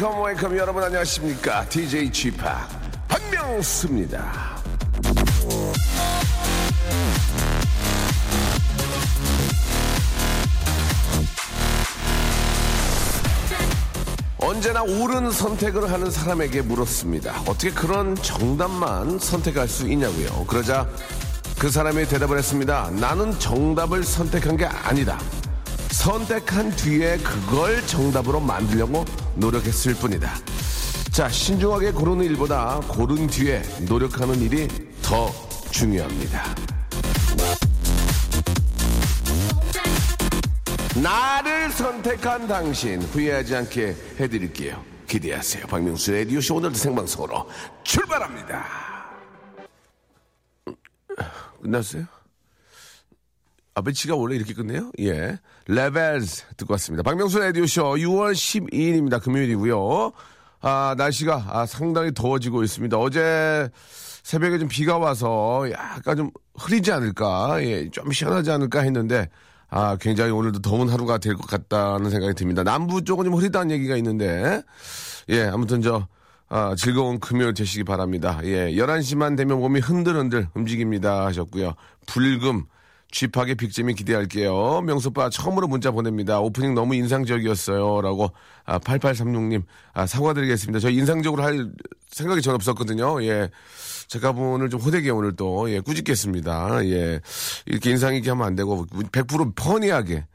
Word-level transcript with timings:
Welcome, 0.00 0.24
welcome. 0.24 0.58
여러분 0.58 0.82
안녕하십니까? 0.82 1.68
DJ 1.68 2.10
Chip 2.10 2.42
박명수입니다. 3.06 4.56
언제나 14.38 14.82
옳은 14.82 15.30
선택을 15.30 15.92
하는 15.92 16.10
사람에게 16.10 16.62
물었습니다. 16.62 17.42
어떻게 17.42 17.70
그런 17.70 18.14
정답만 18.14 19.18
선택할 19.18 19.68
수 19.68 19.86
있냐고요. 19.86 20.46
그러자 20.46 20.88
그 21.58 21.68
사람이 21.68 22.06
대답을 22.06 22.38
했습니다. 22.38 22.90
나는 22.92 23.38
정답을 23.38 24.02
선택한 24.02 24.56
게 24.56 24.64
아니다. 24.64 25.18
선택한 26.00 26.70
뒤에 26.76 27.18
그걸 27.18 27.86
정답으로 27.86 28.40
만들려고 28.40 29.04
노력했을 29.36 29.92
뿐이다. 29.94 30.34
자, 31.12 31.28
신중하게 31.28 31.92
고르는 31.92 32.24
일보다 32.24 32.80
고른 32.88 33.26
뒤에 33.26 33.60
노력하는 33.86 34.40
일이 34.40 34.66
더 35.02 35.30
중요합니다. 35.70 36.42
나를 41.02 41.70
선택한 41.70 42.48
당신 42.48 43.02
후회하지 43.02 43.56
않게 43.56 43.94
해드릴게요. 44.18 44.82
기대하세요. 45.06 45.66
박명수 45.66 46.12
라디오쇼 46.12 46.56
오늘도 46.56 46.76
생방송으로 46.76 47.46
출발합니다. 47.84 48.64
끝났어요? 51.60 52.19
아, 53.74 53.82
배치가 53.82 54.16
원래 54.16 54.36
이렇게 54.36 54.52
끝내요? 54.52 54.90
예. 55.00 55.38
레벨스 55.66 56.44
듣고 56.56 56.72
왔습니다. 56.74 57.02
박명수 57.02 57.38
라디오쇼 57.38 57.82
6월 57.96 58.32
12일입니다. 58.32 59.22
금요일이고요. 59.22 60.12
아, 60.62 60.94
날씨가 60.98 61.44
아, 61.48 61.66
상당히 61.66 62.12
더워지고 62.12 62.64
있습니다. 62.64 62.98
어제 62.98 63.68
새벽에 64.22 64.58
좀 64.58 64.68
비가 64.68 64.98
와서 64.98 65.66
약간 65.70 66.16
좀 66.16 66.30
흐리지 66.58 66.92
않을까, 66.92 67.62
예, 67.62 67.88
좀 67.90 68.12
시원하지 68.12 68.50
않을까 68.50 68.80
했는데, 68.80 69.28
아, 69.70 69.96
굉장히 69.96 70.30
오늘도 70.32 70.60
더운 70.60 70.90
하루가 70.90 71.16
될 71.18 71.36
것 71.36 71.46
같다는 71.46 72.10
생각이 72.10 72.34
듭니다. 72.34 72.62
남부 72.62 73.02
쪽은 73.02 73.24
좀 73.24 73.34
흐리다는 73.34 73.70
얘기가 73.70 73.96
있는데, 73.96 74.62
예, 75.30 75.44
아무튼 75.44 75.80
저, 75.80 76.06
아, 76.50 76.74
즐거운 76.76 77.18
금요일 77.20 77.54
되시기 77.54 77.84
바랍니다. 77.84 78.40
예, 78.42 78.72
11시만 78.72 79.36
되면 79.36 79.58
몸이 79.60 79.80
흔들흔들 79.80 80.48
움직입니다 80.54 81.24
하셨고요. 81.26 81.74
불금, 82.06 82.64
쥐파게 83.10 83.54
빅잼이 83.54 83.94
기대할게요. 83.94 84.82
명수빠 84.82 85.30
처음으로 85.30 85.66
문자 85.66 85.90
보냅니다. 85.90 86.40
오프닝 86.40 86.74
너무 86.74 86.94
인상적이었어요. 86.94 88.00
라고, 88.02 88.30
아, 88.64 88.78
8836님, 88.78 89.64
아, 89.92 90.06
사과드리겠습니다. 90.06 90.78
저 90.78 90.90
인상적으로 90.90 91.42
할 91.42 91.70
생각이 92.08 92.40
전 92.40 92.54
없었거든요. 92.54 93.22
예. 93.24 93.50
제가 94.06 94.30
오늘 94.30 94.70
좀 94.70 94.80
호되게 94.80 95.10
오늘 95.10 95.34
또, 95.34 95.70
예, 95.70 95.80
꾸짖겠습니다. 95.80 96.84
예. 96.86 97.20
이렇게 97.66 97.90
인상 97.90 98.14
있게 98.14 98.30
하면 98.30 98.46
안 98.46 98.54
되고, 98.54 98.86
100% 98.86 99.54
퍼니하게, 99.56 100.26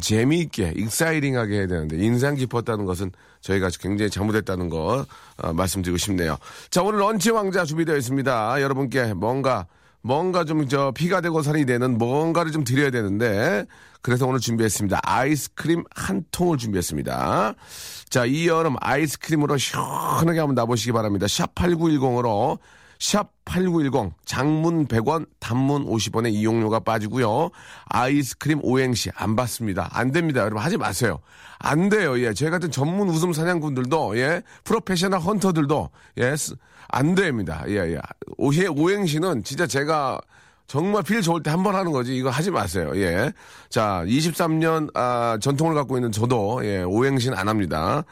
재미있게, 0.00 0.74
익사이링하게 0.76 1.56
해야 1.56 1.66
되는데, 1.66 1.98
인상 1.98 2.34
깊었다는 2.34 2.84
것은 2.84 3.12
저희가 3.42 3.70
굉장히 3.80 4.10
잘못했다는 4.10 4.70
거, 4.70 5.06
어, 5.36 5.52
말씀드리고 5.52 5.98
싶네요. 5.98 6.38
자, 6.70 6.82
오늘 6.82 7.00
런치 7.00 7.30
왕자 7.30 7.64
준비되어 7.64 7.96
있습니다. 7.96 8.60
여러분께 8.60 9.14
뭔가, 9.14 9.66
뭔가 10.04 10.44
좀 10.44 10.68
저 10.68 10.92
피가 10.92 11.22
되고 11.22 11.42
살이 11.42 11.64
되는 11.64 11.96
뭔가를 11.98 12.52
좀 12.52 12.62
드려야 12.62 12.90
되는데 12.90 13.64
그래서 14.02 14.26
오늘 14.26 14.38
준비했습니다. 14.38 15.00
아이스크림 15.02 15.82
한 15.94 16.24
통을 16.30 16.58
준비했습니다. 16.58 17.54
자, 18.10 18.24
이 18.26 18.46
여름 18.46 18.76
아이스크림으로 18.80 19.56
시원하게 19.56 20.38
한번 20.40 20.54
나보시기 20.54 20.92
바랍니다. 20.92 21.26
샵 21.26 21.54
8910으로 21.54 22.58
샵8910 23.04 24.12
장문 24.24 24.86
100원 24.86 25.26
단문 25.38 25.84
50원의 25.86 26.32
이용료가 26.32 26.80
빠지고요. 26.80 27.50
아이스크림 27.86 28.60
오행시 28.62 29.10
안 29.14 29.36
받습니다. 29.36 29.90
안 29.92 30.10
됩니다. 30.10 30.40
여러분 30.40 30.58
하지 30.62 30.76
마세요. 30.78 31.18
안 31.58 31.88
돼요. 31.90 32.18
예. 32.20 32.32
저희 32.32 32.50
같은 32.50 32.70
전문 32.70 33.08
웃음 33.10 33.32
사냥꾼들도 33.32 34.18
예. 34.18 34.42
프로페셔널 34.64 35.20
헌터들도 35.20 35.90
예. 36.18 36.34
안 36.88 37.14
됩니다. 37.14 37.64
예, 37.68 37.76
예. 37.94 37.98
오해 38.38 38.66
오행시는 38.66 39.44
진짜 39.44 39.66
제가 39.66 40.18
정말 40.66 41.02
필 41.02 41.20
좋을 41.20 41.42
때 41.42 41.50
한 41.50 41.62
번 41.62 41.74
하는 41.74 41.92
거지. 41.92 42.16
이거 42.16 42.30
하지 42.30 42.50
마세요. 42.50 42.92
예. 42.96 43.30
자, 43.68 44.02
23년 44.06 44.90
아, 44.96 45.36
전통을 45.40 45.74
갖고 45.74 45.96
있는 45.98 46.10
저도 46.10 46.60
예, 46.64 46.82
오행시는 46.82 47.36
안 47.36 47.48
합니다. 47.48 48.04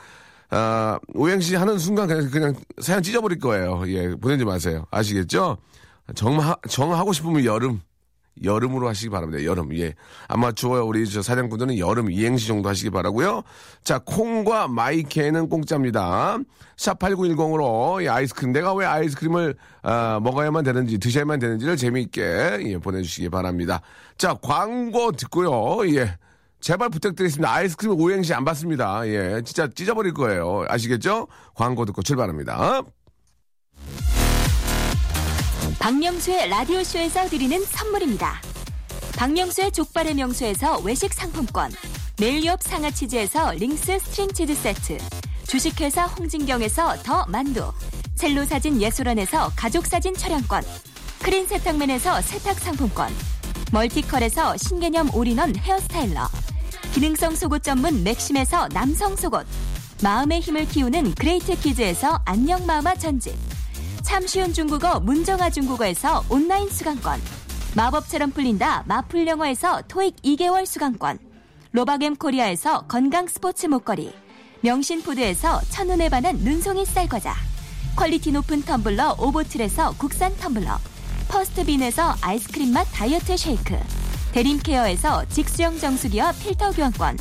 아, 0.55 0.99
오행시 1.15 1.57
하는 1.57 1.79
순간 1.79 2.07
그냥, 2.07 2.31
그냥 2.31 2.55
사연 2.79 3.03
찢어버릴 3.03 3.39
거예요. 3.39 3.85
예, 3.87 4.15
보내지 4.15 4.45
마세요. 4.45 4.87
아시겠죠? 4.91 5.57
정, 6.15 6.39
정하고 6.69 7.15
싶으면 7.15 7.45
여름. 7.47 7.81
여름으로 8.43 8.89
하시기 8.89 9.09
바랍니다. 9.09 9.45
여름. 9.45 9.75
예. 9.79 9.95
아마추어 10.29 10.85
우리 10.85 11.09
저 11.09 11.23
사냥꾼들은 11.23 11.79
여름 11.79 12.11
이행시 12.11 12.47
정도 12.47 12.69
하시기 12.69 12.91
바라고요. 12.91 13.43
자, 13.83 13.99
콩과 13.99 14.69
마이케는 14.69 15.49
공짜입니다. 15.49 16.39
샵 16.77 16.99
8910으로 16.99 18.03
이 18.03 18.09
아이스크림 18.09 18.53
내가 18.53 18.75
왜 18.75 18.85
아이스크림을 18.85 19.55
아, 19.83 20.21
먹어야만 20.23 20.65
되는지 20.65 20.99
드셔야만 20.99 21.39
되는지를 21.39 21.77
재미있게 21.77 22.59
예, 22.67 22.79
보내 22.79 23.01
주시기 23.01 23.31
바랍니다. 23.31 23.81
자, 24.19 24.35
광고 24.35 25.13
듣고요. 25.13 25.89
예. 25.97 26.19
제발 26.63 26.91
부탁드리겠습니다. 26.91 27.53
아이스크림 27.53 28.01
오행시 28.01 28.33
안 28.33 28.45
받습니다. 28.45 29.07
예. 29.09 29.43
진짜 29.45 29.67
찢어버릴 29.67 30.15
거예요. 30.15 30.65
아시겠죠? 30.69 31.27
광고 31.55 31.85
듣고 31.85 32.03
출발합니다. 32.03 32.83
박명수의 35.81 36.49
라디오쇼에서 36.49 37.29
드리는 37.29 37.61
선물입니다. 37.65 38.41
박명수의 39.17 39.73
족발의 39.73 40.15
명수에서 40.15 40.79
외식 40.81 41.13
상품권, 41.13 41.73
매일유업 42.21 42.63
상하치즈에서 42.63 43.53
링스 43.55 43.99
스트링 43.99 44.33
치즈 44.33 44.55
세트, 44.55 44.99
주식회사 45.49 46.05
홍진경에서 46.07 47.03
더 47.03 47.27
만두, 47.27 47.73
첼로 48.15 48.45
사진 48.45 48.81
예술원에서 48.81 49.51
가족 49.57 49.87
사진 49.87 50.15
촬영권, 50.15 50.63
크린 51.23 51.47
세탁맨에서 51.49 52.21
세탁 52.23 52.61
상품권, 52.61 53.13
멀티컬에서 53.73 54.57
신개념 54.57 55.13
올인원 55.15 55.57
hair 55.57 55.83
styler, 55.83 56.29
기능성 56.93 57.35
속옷 57.35 57.63
전문 57.63 58.05
맥심에서 58.05 58.69
남성 58.69 59.17
속옷, 59.17 59.47
마음의 60.03 60.41
힘을 60.41 60.67
키우는 60.67 61.15
그레이트 61.15 61.59
키즈에서 61.59 62.21
안녕 62.27 62.67
마음아 62.67 62.95
전집, 62.95 63.35
참 64.03 64.27
쉬운 64.27 64.53
중국어 64.53 65.01
문정아 65.01 65.49
중국어에서 65.49 66.23
온라인 66.29 66.69
수강권. 66.69 67.19
마법처럼 67.75 68.33
풀린다 68.33 68.85
마풀 68.87 69.27
영어에서 69.27 69.81
토익 69.89 70.17
2개월 70.17 70.67
수강권. 70.67 71.19
로바겜 71.73 72.17
코리아에서 72.17 72.83
건강 72.83 73.27
스포츠 73.27 73.67
목걸이. 73.67 74.13
명신푸드에서 74.61 75.63
첫눈에 75.71 76.11
반한 76.11 76.37
눈송이 76.37 76.85
쌀과자. 76.85 77.35
quality 77.97 78.33
높은 78.33 78.63
텀블러 78.63 79.19
오보틀에서 79.19 79.95
국산 79.97 80.37
텀블러. 80.37 80.77
퍼스트빈에서 81.29 82.17
아이스크림 82.21 82.71
맛 82.75 82.85
다이어트 82.93 83.35
쉐이크 83.35 83.79
대림케어에서 84.33 85.25
직수형 85.27 85.79
정수기와 85.79 86.33
필터 86.33 86.73
교환권 86.73 87.17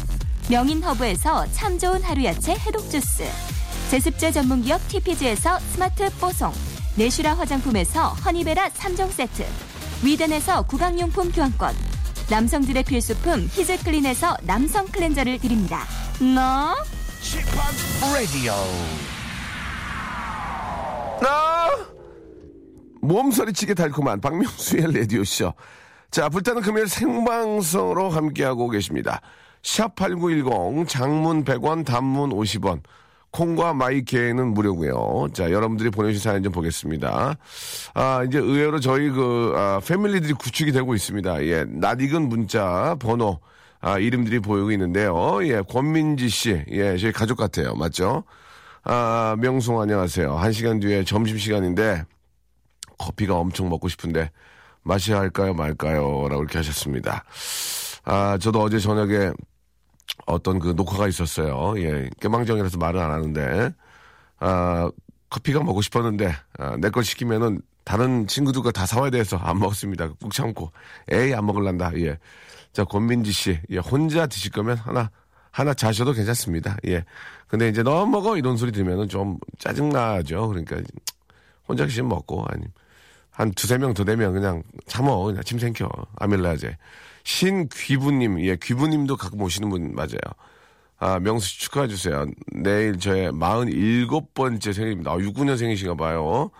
명인허브에서 0.49 1.51
참 1.51 1.77
좋은 1.77 2.01
하루 2.01 2.23
야채 2.23 2.53
해독 2.53 2.89
주스 2.89 3.23
제습제 3.89 4.31
전문기업 4.31 4.87
TPG에서 4.87 5.59
스마트 5.59 6.09
뽀송 6.17 6.51
내슈라 6.97 7.35
화장품에서 7.35 8.09
허니베라 8.09 8.69
3종 8.69 9.11
세트 9.11 9.45
위덴에서 10.03 10.63
구강용품 10.63 11.31
교환권 11.31 11.75
남성들의 12.29 12.83
필수품 12.83 13.49
히즈클린에서 13.51 14.37
남성 14.43 14.87
클렌저를 14.87 15.37
드립니다. 15.39 15.83
너 16.19 16.73
라디오. 18.13 18.53
나 21.21 21.69
몸서리치게 23.01 23.73
달콤한 23.73 24.21
박명수의 24.21 24.93
라디오쇼. 24.93 25.53
자, 26.11 26.27
불타는 26.27 26.61
금요일 26.61 26.89
생방송으로 26.89 28.09
함께하고 28.09 28.69
계십니다. 28.69 29.21
샵8910 29.61 30.85
장문 30.89 31.45
100원 31.45 31.85
단문 31.85 32.31
50원 32.31 32.81
콩과 33.31 33.73
마이케이는 33.73 34.53
무료고요. 34.53 35.29
자, 35.31 35.49
여러분들이 35.51 35.89
보내주신 35.89 36.21
사연 36.21 36.43
좀 36.43 36.51
보겠습니다. 36.51 37.37
아, 37.93 38.23
이제 38.27 38.39
의외로 38.39 38.81
저희 38.81 39.09
그 39.09 39.53
아, 39.55 39.79
패밀리들이 39.87 40.33
구축이 40.33 40.73
되고 40.73 40.93
있습니다. 40.93 41.45
예, 41.45 41.63
낯익은 41.65 42.27
문자 42.27 42.97
번호 42.99 43.39
아, 43.79 43.97
이름들이 43.97 44.41
보이고 44.41 44.69
있는데요. 44.73 45.39
예, 45.43 45.61
권민지 45.61 46.27
씨. 46.27 46.61
예, 46.71 46.97
저희 46.97 47.13
가족 47.13 47.37
같아요. 47.37 47.73
맞죠? 47.75 48.25
아, 48.83 49.37
명송 49.39 49.79
안녕하세요. 49.79 50.35
한 50.35 50.51
시간 50.51 50.81
뒤에 50.81 51.05
점심시간인데 51.05 52.03
커피가 52.97 53.35
엄청 53.35 53.69
먹고 53.69 53.87
싶은데 53.87 54.29
마셔야 54.83 55.19
할까요, 55.19 55.53
말까요? 55.53 56.27
라고 56.29 56.41
이렇게 56.43 56.57
하셨습니다. 56.59 57.23
아, 58.03 58.37
저도 58.39 58.61
어제 58.61 58.79
저녁에 58.79 59.31
어떤 60.25 60.59
그 60.59 60.69
녹화가 60.69 61.07
있었어요. 61.07 61.73
예, 61.77 62.09
깨망정이라서 62.19 62.77
말은 62.77 62.99
안 62.99 63.11
하는데, 63.11 63.73
아, 64.39 64.89
커피가 65.29 65.63
먹고 65.63 65.81
싶었는데, 65.81 66.33
아, 66.57 66.75
내 66.77 66.89
걸 66.89 67.03
시키면은 67.03 67.61
다른 67.83 68.27
친구들과 68.27 68.71
다 68.71 68.85
사와야 68.85 69.09
돼서 69.09 69.37
안 69.37 69.59
먹었습니다. 69.59 70.09
꾹 70.21 70.31
참고. 70.33 70.71
에이, 71.11 71.33
안 71.33 71.45
먹을란다. 71.45 71.91
예. 71.99 72.17
자, 72.73 72.83
권민지 72.83 73.31
씨. 73.31 73.59
예, 73.69 73.77
혼자 73.77 74.27
드실 74.27 74.51
거면 74.51 74.77
하나, 74.77 75.09
하나 75.51 75.73
자셔도 75.73 76.13
괜찮습니다. 76.13 76.77
예. 76.87 77.03
근데 77.47 77.67
이제 77.69 77.83
너 77.83 78.05
먹어 78.05 78.37
이런 78.37 78.55
소리 78.55 78.71
들으면은 78.71 79.09
좀 79.09 79.37
짜증나죠. 79.59 80.47
그러니까 80.47 80.77
혼자 81.67 81.85
계시면 81.85 82.07
먹고 82.09 82.45
아니 82.47 82.65
한 83.31 83.51
두세 83.53 83.77
명 83.77 83.93
더 83.93 84.03
되면 84.03 84.33
그냥 84.33 84.63
참어 84.87 85.23
그냥 85.23 85.41
침 85.43 85.57
생겨 85.59 85.89
아밀라제 86.17 86.77
신귀부님 87.23 88.41
예 88.45 88.55
귀부님도 88.61 89.17
가끔 89.17 89.41
오시는 89.41 89.69
분 89.69 89.95
맞아요. 89.95 90.19
아 90.99 91.19
명수 91.19 91.47
씨 91.47 91.59
축하해 91.61 91.87
주세요. 91.87 92.25
내일 92.53 92.99
저의 92.99 93.31
47번째 93.31 94.73
생일입니다. 94.73 95.11
아 95.11 95.17
69년생이신가 95.17 95.97
봐요. 95.97 96.51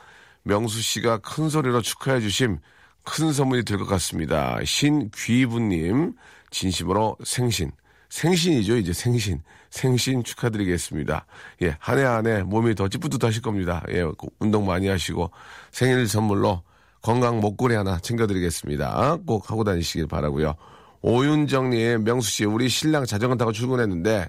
명수 0.43 0.81
씨가 0.81 1.19
큰 1.19 1.49
소리로 1.49 1.81
축하해 1.81 2.19
주심 2.21 2.57
큰 3.03 3.33
선물이 3.33 3.63
될 3.65 3.77
것 3.77 3.85
같습니다. 3.85 4.57
신귀부님 4.63 6.13
진심으로 6.51 7.17
생신 7.23 7.71
생신이죠, 8.11 8.75
이제 8.77 8.93
생신. 8.93 9.41
생신 9.71 10.21
축하드리겠습니다. 10.23 11.25
예, 11.63 11.77
한 11.79 11.97
해 11.97 12.03
한 12.03 12.27
해 12.27 12.43
몸이 12.43 12.75
더 12.75 12.89
찌뿌듯하실 12.89 13.41
겁니다. 13.41 13.83
예, 13.89 14.03
운동 14.39 14.65
많이 14.65 14.87
하시고 14.89 15.31
생일 15.71 16.05
선물로 16.07 16.61
건강 17.01 17.39
목걸이 17.39 17.73
하나 17.73 17.97
챙겨드리겠습니다. 17.99 19.17
꼭 19.25 19.49
하고 19.49 19.63
다니시길 19.63 20.07
바라고요. 20.07 20.55
오윤정님, 21.03 22.03
명수 22.03 22.29
씨, 22.29 22.45
우리 22.45 22.67
신랑 22.69 23.05
자전거 23.05 23.37
타고 23.37 23.53
출근했는데 23.53 24.27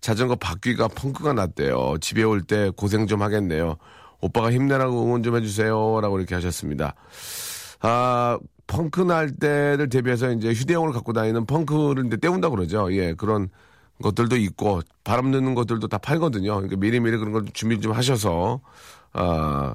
자전거 0.00 0.34
바퀴가 0.34 0.88
펑크가 0.88 1.32
났대요. 1.32 1.94
집에 2.00 2.24
올 2.24 2.42
때 2.42 2.70
고생 2.76 3.06
좀 3.06 3.22
하겠네요. 3.22 3.76
오빠가 4.20 4.50
힘내라고 4.50 5.04
응원 5.04 5.22
좀 5.22 5.36
해주세요. 5.36 6.00
라고 6.02 6.18
이렇게 6.18 6.34
하셨습니다. 6.34 6.94
아, 7.80 8.38
펑크 8.66 9.02
날 9.02 9.30
때를 9.30 9.88
대비해서 9.88 10.30
이제 10.32 10.52
휴대용을 10.52 10.92
갖고 10.92 11.12
다니는 11.12 11.46
펑크를 11.46 12.06
이제 12.06 12.16
때운다 12.16 12.48
그러죠. 12.50 12.92
예, 12.94 13.14
그런 13.14 13.48
것들도 14.02 14.36
있고 14.36 14.80
바람 15.04 15.30
넣는 15.30 15.54
것들도 15.54 15.86
다 15.88 15.98
팔거든요. 15.98 16.54
그러니까 16.54 16.76
미리미리 16.76 17.16
그런 17.18 17.32
걸 17.32 17.44
준비 17.52 17.80
좀 17.80 17.92
하셔서 17.92 18.60
아, 19.12 19.74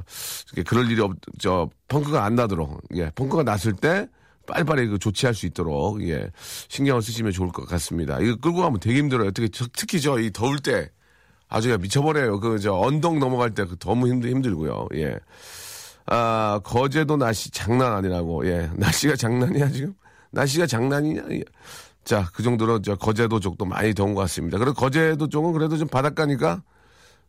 그럴 0.68 0.92
일이 0.92 1.02
없, 1.02 1.14
저 1.40 1.70
펑크가 1.88 2.26
안 2.26 2.36
나도록 2.36 2.82
예, 2.96 3.10
펑크가 3.16 3.44
났을 3.44 3.74
때 3.74 4.08
빨리빨리 4.48 4.88
그 4.88 4.98
조치할 5.00 5.34
수 5.36 5.46
있도록 5.46 6.02
예, 6.08 6.30
신경을 6.68 7.02
쓰시면 7.02 7.32
좋을 7.32 7.50
것 7.50 7.66
같습니다. 7.68 8.20
이거 8.20 8.36
끌고 8.38 8.62
가면 8.62 8.80
되게 8.80 8.98
힘들어요. 9.00 9.32
특히 9.32 9.50
특히 9.74 10.02
저 10.02 10.20
이 10.20 10.32
더울 10.32 10.60
때 10.60 10.90
아주 11.48 11.76
미쳐버려요. 11.80 12.40
그 12.42 12.60
저 12.60 12.74
언덕 12.74 13.18
넘어갈 13.20 13.52
때 13.54 13.64
그 13.66 13.78
너무 13.78 14.08
힘들 14.08 14.30
힘들고요. 14.32 14.88
예. 14.96 15.18
아, 16.12 16.60
거제도 16.64 17.18
날씨 17.18 17.52
장난 17.52 17.94
아니라고. 17.94 18.46
예. 18.48 18.70
날씨가 18.76 19.16
장난이야, 19.16 19.70
지금? 19.70 19.94
날씨가 20.32 20.66
장난이냐? 20.66 21.24
예. 21.32 21.44
자, 22.04 22.30
그 22.34 22.42
정도로 22.42 22.82
저 22.82 22.96
거제도 22.96 23.40
쪽도 23.40 23.66
많이 23.66 23.94
더운 23.94 24.16
것 24.16 24.22
같습니다. 24.22 24.58
그리고 24.58 24.74
거제도 24.74 25.28
쪽은 25.28 25.54
그래도 25.54 25.78
좀 25.78 25.88
바닷가니까 25.88 26.64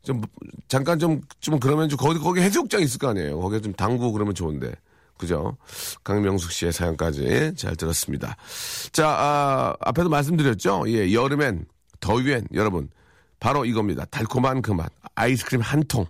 좀 0.02 0.22
잠깐 0.68 0.98
좀, 0.98 1.20
좀 1.40 1.60
그러면 1.60 1.90
좀 1.90 1.98
거기, 1.98 2.18
거기 2.18 2.40
해수욕장 2.40 2.80
있을 2.80 2.98
거 2.98 3.08
아니에요. 3.08 3.38
거기에 3.38 3.60
좀 3.60 3.74
당구 3.74 4.12
그러면 4.12 4.34
좋은데. 4.34 4.72
그죠? 5.18 5.58
강명숙 6.02 6.50
씨의 6.50 6.72
사연까지 6.72 7.52
잘 7.54 7.76
들었습니다. 7.76 8.36
자, 8.92 9.06
아, 9.06 9.76
앞에도 9.80 10.08
말씀드렸죠? 10.08 10.84
예, 10.86 11.12
여름엔, 11.12 11.66
더위엔, 12.00 12.46
여러분, 12.54 12.88
바로 13.38 13.66
이겁니다. 13.66 14.06
달콤한 14.06 14.62
그 14.62 14.70
맛. 14.72 14.90
아이스크림 15.14 15.60
한 15.60 15.84
통. 15.84 16.06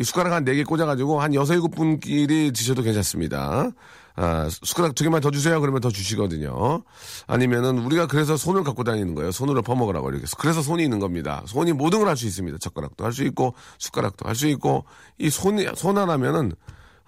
이 0.00 0.04
숟가락 0.04 0.32
한 0.32 0.44
네 0.44 0.54
개 0.54 0.62
꽂아가지고 0.64 1.20
한 1.20 1.34
여섯 1.34 1.54
일곱 1.54 1.74
분끼리 1.74 2.52
드셔도 2.52 2.82
괜찮습니다. 2.82 3.70
아, 4.14 4.48
숟가락 4.50 4.94
두 4.94 5.04
개만 5.04 5.20
더 5.20 5.30
주세요. 5.30 5.60
그러면 5.60 5.80
더 5.80 5.90
주시거든요. 5.90 6.82
아니면은 7.26 7.78
우리가 7.78 8.06
그래서 8.06 8.36
손을 8.36 8.64
갖고 8.64 8.82
다니는 8.84 9.14
거예요. 9.14 9.30
손으로 9.32 9.62
퍼먹으라고 9.62 10.10
이렇게. 10.10 10.26
그래서 10.38 10.60
손이 10.62 10.82
있는 10.82 10.98
겁니다. 10.98 11.42
손이 11.46 11.72
모든 11.72 11.98
걸 12.00 12.08
할 12.08 12.16
수 12.16 12.26
있습니다. 12.26 12.58
젓가락도 12.58 13.04
할 13.04 13.12
수 13.12 13.22
있고 13.24 13.54
숟가락도 13.78 14.28
할 14.28 14.34
수 14.34 14.46
있고 14.48 14.84
이 15.18 15.30
손이 15.30 15.66
손 15.76 15.98
하나면은 15.98 16.52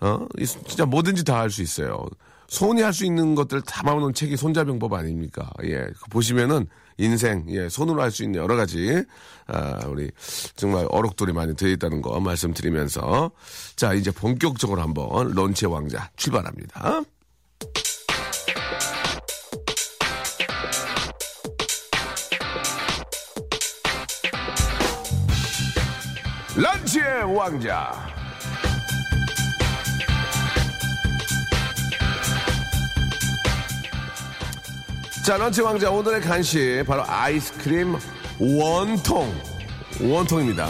어 0.00 0.26
진짜 0.38 0.86
뭐든지 0.86 1.25
다 1.25 1.40
할 1.40 1.50
수 1.50 1.62
있어요. 1.62 2.06
손이 2.48 2.82
할 2.82 2.93
수 2.93 3.04
있는 3.04 3.34
것들 3.36 3.60
다 3.62 3.82
모아놓은 3.84 4.14
책이 4.14 4.36
손자병법 4.36 4.93
아닙니까? 4.93 5.48
예. 5.64 5.86
보시면은 6.10 6.66
인생, 7.00 7.44
예, 7.49 7.69
손으로 7.69 8.02
할 8.02 8.11
수 8.11 8.25
있는 8.25 8.41
여러 8.41 8.56
가지, 8.56 9.05
아, 9.47 9.81
우리 9.87 10.11
정말 10.56 10.87
어록들이 10.91 11.32
많이 11.32 11.55
들어있다는 11.56 12.02
거 12.02 12.19
말씀드리면서 12.20 13.31
자, 13.76 13.94
이제 13.94 14.11
본격적으로 14.11 14.82
한번 14.82 15.32
런치의 15.32 15.73
왕자 15.73 16.11
출발합니다. 16.17 17.02
런치의 26.56 27.37
왕자. 27.37 28.19
자, 35.25 35.37
런치 35.37 35.61
왕자 35.61 35.90
오늘의 35.90 36.22
간식 36.22 36.82
바로 36.87 37.05
아이스크림 37.06 37.94
원통. 38.38 39.32
원통입니다. 40.00 40.67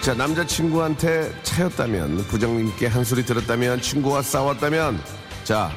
자, 0.00 0.14
남자친구한테 0.14 1.32
차였다면, 1.44 2.26
부장님께 2.26 2.88
한 2.88 3.04
소리 3.04 3.24
들었다면, 3.24 3.80
친구와 3.80 4.20
싸웠다면, 4.20 5.00
자, 5.44 5.70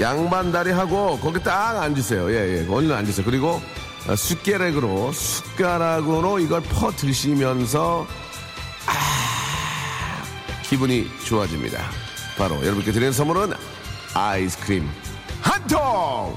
양반 0.00 0.50
다리 0.50 0.70
하고 0.70 1.18
거기 1.20 1.40
딱 1.42 1.76
앉으세요. 1.82 2.30
예, 2.32 2.64
예. 2.64 2.66
얼른 2.66 2.92
앉으세요. 2.92 3.26
그리고 3.26 3.60
숟가락으로, 4.16 5.12
숟가락으로 5.12 6.38
이걸 6.38 6.62
퍼 6.62 6.90
드시면서 6.90 8.06
기분이 10.70 11.08
좋아집니다. 11.26 11.82
바로 12.38 12.54
여러분께 12.64 12.92
드리는 12.92 13.12
선물은 13.12 13.52
아이스크림 14.14 14.88
한 15.42 15.66
통! 15.66 16.36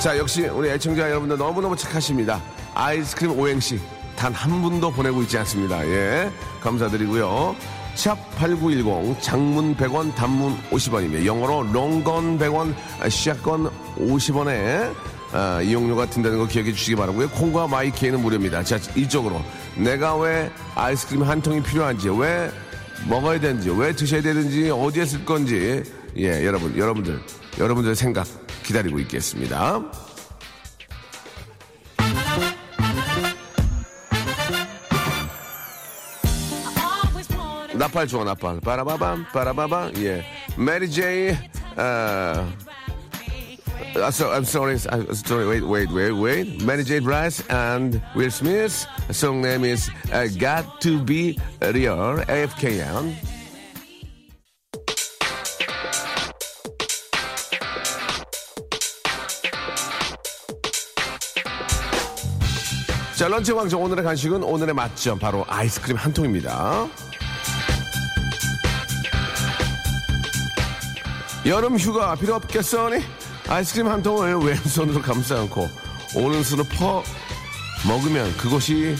자, 0.00 0.16
역시 0.16 0.42
우리 0.46 0.70
애청자 0.70 1.10
여러분들 1.10 1.36
너무너무 1.36 1.74
착하십니다. 1.74 2.40
아이스크림 2.74 3.36
오행시 3.36 3.80
단 4.16 4.32
한 4.32 4.62
분도 4.62 4.90
보내고 4.92 5.22
있지 5.22 5.36
않습니다. 5.38 5.84
예. 5.88 6.30
감사드리고요. 6.60 7.56
샵 7.96 8.16
8910 8.36 9.20
장문 9.20 9.76
100원 9.76 10.14
단문 10.14 10.56
50원입니다. 10.70 11.26
영어로 11.26 11.64
롱건 11.72 12.38
100원 12.38 12.72
시작건 13.10 13.70
50원에 13.96 14.94
아, 15.32 15.60
이용료가 15.62 16.06
든다는 16.06 16.38
거 16.38 16.46
기억해 16.46 16.72
주시기 16.72 16.96
바라고요. 16.96 17.28
콩과 17.30 17.68
마이키에는 17.68 18.20
무료입니다. 18.20 18.62
자, 18.64 18.78
이쪽으로 18.96 19.42
내가 19.76 20.16
왜 20.16 20.50
아이스크림 20.74 21.22
한 21.22 21.42
통이 21.42 21.62
필요한지, 21.62 22.08
왜 22.08 22.50
먹어야 23.08 23.38
되는지, 23.38 23.70
왜 23.70 23.92
드셔야 23.92 24.22
되는지, 24.22 24.70
어디에 24.70 25.04
쓸 25.04 25.24
건지, 25.24 25.82
예, 26.16 26.44
여러분, 26.44 26.76
여러분들, 26.76 27.20
여러분들의 27.58 27.94
생각 27.94 28.26
기다리고 28.62 28.98
있겠습니다. 29.00 29.82
나팔 37.74 38.08
좋아, 38.08 38.24
나팔. 38.24 38.60
빠라바밤, 38.60 39.26
빠라바밤, 39.32 39.92
예. 39.98 40.24
메리 40.56 40.90
제이, 40.90 41.30
어, 41.76 42.52
Uh, 43.94 44.10
so, 44.10 44.30
I'm 44.30 44.44
sorry, 44.44 44.74
uh, 44.74 45.14
sorry. 45.14 45.46
Wait, 45.46 45.62
wait, 45.62 45.90
wait, 45.90 46.12
wait. 46.12 46.62
Mary 46.62 46.84
J. 46.84 46.98
Bryce 47.00 47.42
and 47.48 48.02
Will 48.14 48.30
Smith. 48.30 48.86
Song 49.10 49.40
name 49.40 49.64
is 49.64 49.90
uh, 50.12 50.26
"Got 50.38 50.80
to 50.82 51.02
Be 51.02 51.38
Real." 51.60 52.24
AFKN. 52.28 53.16
자, 63.18 63.26
런치 63.26 63.50
왕정 63.50 63.82
오늘의 63.82 64.04
간식은 64.04 64.44
오늘의 64.44 64.74
맛점 64.74 65.18
바로 65.18 65.44
아이스크림 65.48 65.96
한 65.96 66.12
통입니다. 66.12 66.86
여름 71.44 71.76
휴가 71.76 72.14
필요 72.14 72.36
없겠어니? 72.36 73.02
아이스크림 73.48 73.88
한 73.88 74.02
통을 74.02 74.36
왼손으로 74.44 75.00
감싸 75.00 75.40
안고 75.40 75.68
오른손으로 76.14 76.64
퍼 76.68 77.02
먹으면 77.86 78.36
그것이 78.36 78.96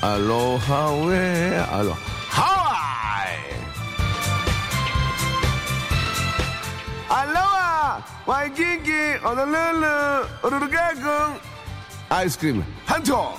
알로하웨 0.00 1.58
알로 1.70 1.94
하와이! 2.28 3.36
알로하! 7.08 8.04
와이킹키 8.26 8.90
어느르르 9.22 10.26
으르르가궁! 10.44 11.38
아이스크림 12.08 12.64
한통! 12.84 13.34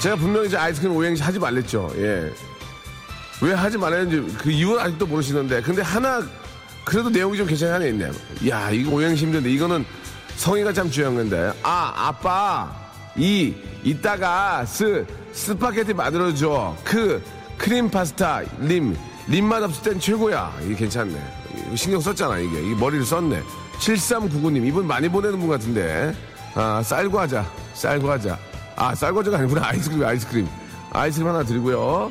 제가 0.00 0.16
분명히 0.16 0.46
이제 0.46 0.56
아이스크림 0.56 0.94
오행시 0.94 1.22
하지 1.22 1.38
말랬죠. 1.38 1.90
예. 1.96 2.30
왜 3.42 3.52
하지 3.52 3.76
말았는지 3.76 4.36
그 4.38 4.50
이유는 4.50 4.78
아직도 4.78 5.06
모르시는데 5.06 5.60
근데 5.62 5.82
하나 5.82 6.22
그래도 6.84 7.10
내용이 7.10 7.36
좀 7.36 7.46
괜찮게 7.46 7.72
하나 7.72 7.84
있네요. 7.86 8.10
야 8.48 8.70
이거 8.70 8.92
오행시 8.92 9.24
힘든데 9.26 9.50
이거는 9.50 9.84
성의가 10.36 10.72
참 10.72 10.90
중요한 10.90 11.16
건데. 11.16 11.52
아 11.62 11.92
아빠 11.96 12.72
이 13.16 13.54
이따가 13.82 14.64
스 14.64 15.04
스파게티 15.32 15.94
만들어줘. 15.94 16.76
그 16.84 17.22
크림 17.58 17.90
파스타 17.90 18.42
림 18.60 18.96
림맛 19.28 19.62
없을 19.62 19.82
땐 19.82 20.00
최고야. 20.00 20.54
이게 20.64 20.74
괜찮네. 20.74 21.74
신경 21.74 22.00
썼잖아 22.00 22.38
이게. 22.38 22.70
이 22.70 22.74
머리를 22.74 23.04
썼네. 23.04 23.42
7399님 23.80 24.66
이분 24.66 24.86
많이 24.86 25.08
보내는 25.08 25.38
분 25.38 25.48
같은데. 25.48 26.14
아 26.54 26.82
쌀과자 26.82 27.44
쌀과자. 27.74 28.38
아 28.76 28.94
쌀과자가 28.94 29.38
아니구나. 29.38 29.66
아이스크림 29.66 30.04
아이스크림. 30.04 30.48
아이스크림 30.92 31.28
하나 31.28 31.42
드리고요 31.42 32.10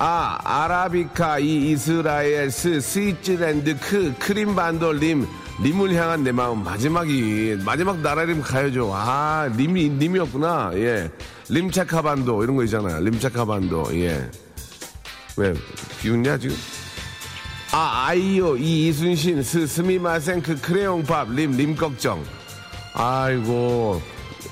아 0.00 0.38
아라비카 0.44 1.40
이 1.40 1.70
이스라엘 1.72 2.50
스 2.50 2.80
스위츠랜드 2.80 3.76
크 3.80 4.14
크림 4.18 4.54
반도 4.54 4.92
림 4.92 5.26
림을 5.60 5.92
향한 5.94 6.22
내 6.22 6.30
마음 6.30 6.62
마지막이 6.62 7.58
마지막 7.64 7.98
나라 7.98 8.22
이름 8.22 8.40
가야죠. 8.40 8.92
아 8.94 9.50
림이 9.56 9.88
림이었구나. 9.98 10.70
예. 10.74 11.10
림차카반도 11.48 12.44
이런 12.44 12.54
거 12.54 12.62
있잖아요. 12.64 13.00
림차카반도 13.04 13.98
예 13.98 14.30
왜 15.36 15.54
비웃냐 16.00 16.36
지금? 16.38 16.56
아 17.72 18.06
아이요 18.08 18.56
이 18.56 18.88
이순신 18.88 19.42
스 19.42 19.66
스미마생 19.66 20.42
그 20.42 20.60
크레용밥 20.60 21.30
림 21.30 21.56
림 21.56 21.74
걱정. 21.76 22.24
아이고 22.94 24.00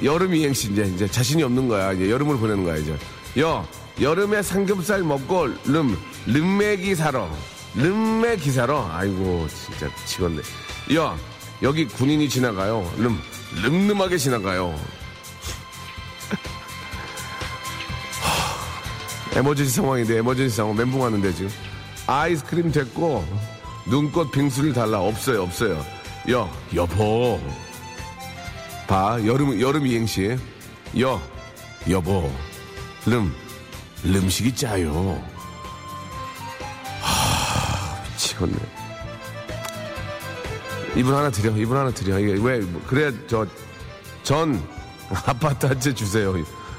여름 0.02 0.34
이행시 0.34 0.72
이제 0.72 0.82
이제 0.82 1.06
자신이 1.06 1.42
없는 1.44 1.68
거야. 1.68 1.92
이제 1.92 2.10
여름을 2.10 2.36
보내는 2.38 2.64
거야 2.64 2.76
이제. 2.76 2.96
여 3.38 3.64
여름에 4.00 4.42
삼겹살 4.42 5.02
먹고 5.02 5.46
름 5.64 5.96
름메기 6.26 6.94
사러 6.94 7.30
름메기 7.74 8.50
사러 8.50 8.88
아이고 8.92 9.48
진짜 9.48 9.86
미치겠네. 9.86 10.42
여 10.94 11.16
여기 11.62 11.86
군인이 11.86 12.28
지나가요. 12.28 12.90
름 12.98 13.18
름름하게 13.62 14.18
지나가요. 14.18 14.78
에머전시 19.34 19.72
상황인데 19.72 20.18
에머전시 20.18 20.56
상황 20.56 20.76
멘붕 20.76 21.02
하는데 21.02 21.32
지금. 21.34 21.50
아이스크림 22.06 22.72
됐고 22.72 23.26
눈꽃 23.86 24.30
빙수를 24.30 24.72
달라. 24.74 25.00
없어요 25.00 25.42
없어요. 25.42 25.84
여 26.30 26.50
여보. 26.74 27.40
봐 28.86 29.18
여름 29.24 29.58
여름 29.60 29.86
이행시. 29.86 30.36
여 31.00 31.20
여보. 31.88 32.30
름 33.06 33.34
름식이 34.12 34.54
짜요. 34.54 35.22
하 37.00 38.02
미치겠네. 38.10 38.56
이분 40.96 41.14
하나 41.14 41.30
드려 41.30 41.50
이분 41.56 41.76
하나 41.76 41.90
드려. 41.90 42.18
이게 42.18 42.32
왜 42.40 42.60
그래 42.86 43.12
저 43.26 43.46
전 44.26 44.60
아파트 45.24 45.66
한 45.66 45.78
채 45.80 45.94
주세요. 45.94 46.34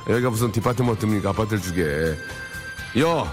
여기가 0.10 0.30
무슨 0.30 0.52
디파트먼트입니까? 0.52 1.30
아파트를 1.30 1.62
주게. 1.62 2.18
여 3.00 3.32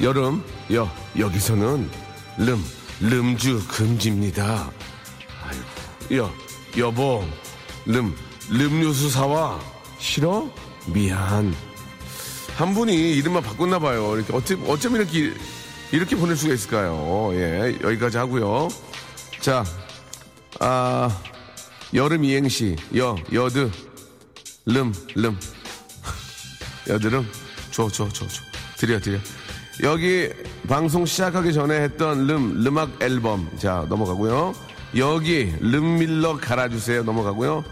여름 0.00 0.44
여 0.72 0.88
여기서는 1.18 1.90
름 2.38 2.64
름주 3.00 3.66
금지입니다. 3.66 4.70
여 6.12 6.32
여보 6.78 7.24
름 7.84 8.14
름류수 8.48 9.10
사와. 9.10 9.58
싫어? 9.98 10.48
미안 10.86 11.52
한 12.56 12.74
분이 12.74 13.12
이름만 13.16 13.42
바꿨나 13.42 13.78
봐요. 13.78 14.16
이렇게 14.16 14.32
어쩜 14.34 14.64
어쩜 14.68 14.96
이렇게 14.96 15.32
이렇게 15.92 16.16
보낼 16.16 16.36
수가 16.36 16.54
있을까요? 16.54 17.30
예 17.34 17.76
여기까지 17.82 18.18
하고요. 18.18 18.68
자 19.40 19.64
아 20.60 21.10
여름 21.94 22.24
이행시 22.24 22.76
여 22.96 23.16
여드 23.32 23.70
름 24.66 24.92
름. 25.14 25.38
여드름. 26.88 27.26
줘 27.70 27.88
줘 27.90 28.08
줘 28.08 28.26
줘. 28.26 28.42
드려 28.78 28.98
드려. 29.00 29.18
여기 29.82 30.30
방송 30.66 31.04
시작하기 31.04 31.52
전에 31.52 31.82
했던 31.82 32.26
름 32.26 32.64
름악 32.64 33.02
앨범. 33.02 33.50
자 33.58 33.84
넘어가고요. 33.90 34.54
여기 34.96 35.52
름 35.60 35.98
밀러 35.98 36.38
갈아주세요. 36.38 37.02
넘어가고요 37.02 37.62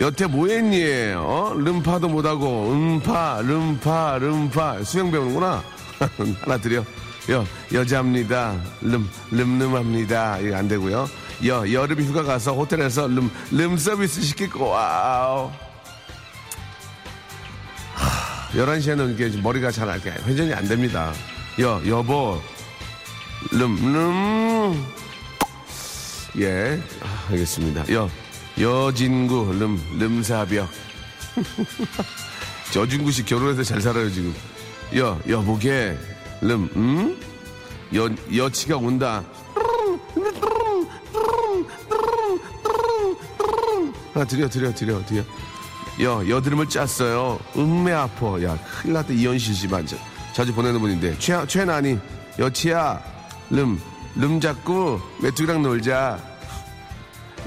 여태 0.00 0.26
뭐했니? 0.26 1.12
어? 1.14 1.52
름파도 1.56 2.08
못하고 2.08 2.72
음파 2.72 3.42
름파 3.42 4.18
름파. 4.18 4.82
수영 4.82 5.10
배우는구나. 5.10 5.62
하나 6.40 6.56
드려. 6.58 6.82
여 7.30 7.44
여자입니다. 7.72 8.58
름 8.80 9.08
름름합니다. 9.30 10.38
이거 10.38 10.56
안 10.56 10.68
되고요. 10.68 11.06
여 11.46 11.70
여름 11.72 12.00
휴가 12.02 12.22
가서 12.22 12.54
호텔에서 12.54 13.06
름 13.08 13.30
름 13.50 13.76
서비스 13.76 14.22
시킬 14.22 14.48
거 14.48 14.64
wow. 14.68 15.50
11시에는 18.54 19.14
이게 19.14 19.28
머리가 19.40 19.70
잘 19.70 19.86
이렇게 19.88 20.10
회전이 20.10 20.52
안 20.54 20.66
됩니다. 20.66 21.12
여, 21.60 21.80
여보, 21.86 22.40
름, 23.52 23.76
름. 23.76 24.84
예, 26.38 26.80
아, 27.00 27.26
알겠습니다. 27.30 27.92
여, 27.92 28.10
여진구, 28.60 29.54
름, 29.58 29.80
름사벽. 29.98 30.68
저진구 32.72 33.10
씨 33.10 33.24
결혼해서 33.24 33.62
잘 33.62 33.80
살아요, 33.80 34.10
지금. 34.10 34.34
여, 34.96 35.18
여보게, 35.26 35.96
름, 36.42 36.68
음? 36.76 37.18
여, 37.94 38.08
여치가 38.36 38.76
온다. 38.76 39.24
하나 44.12 44.26
드려, 44.26 44.48
드려, 44.48 44.74
드려, 44.74 45.06
드려. 45.06 45.22
여, 46.02 46.28
여드름을 46.28 46.68
짰어요. 46.68 47.38
음매 47.56 47.92
아퍼. 47.92 48.42
야, 48.42 48.58
큰일 48.58 48.94
났다. 48.94 49.12
이현실 49.12 49.54
씨 49.54 49.68
맞아. 49.68 49.96
자주 50.34 50.52
보내는 50.54 50.80
분인데. 50.80 51.18
최, 51.18 51.46
최나니. 51.46 51.98
여치야, 52.38 53.02
름, 53.48 53.80
름 54.16 54.40
잡고 54.40 55.00
메뚜기랑 55.22 55.62
놀자. 55.62 56.18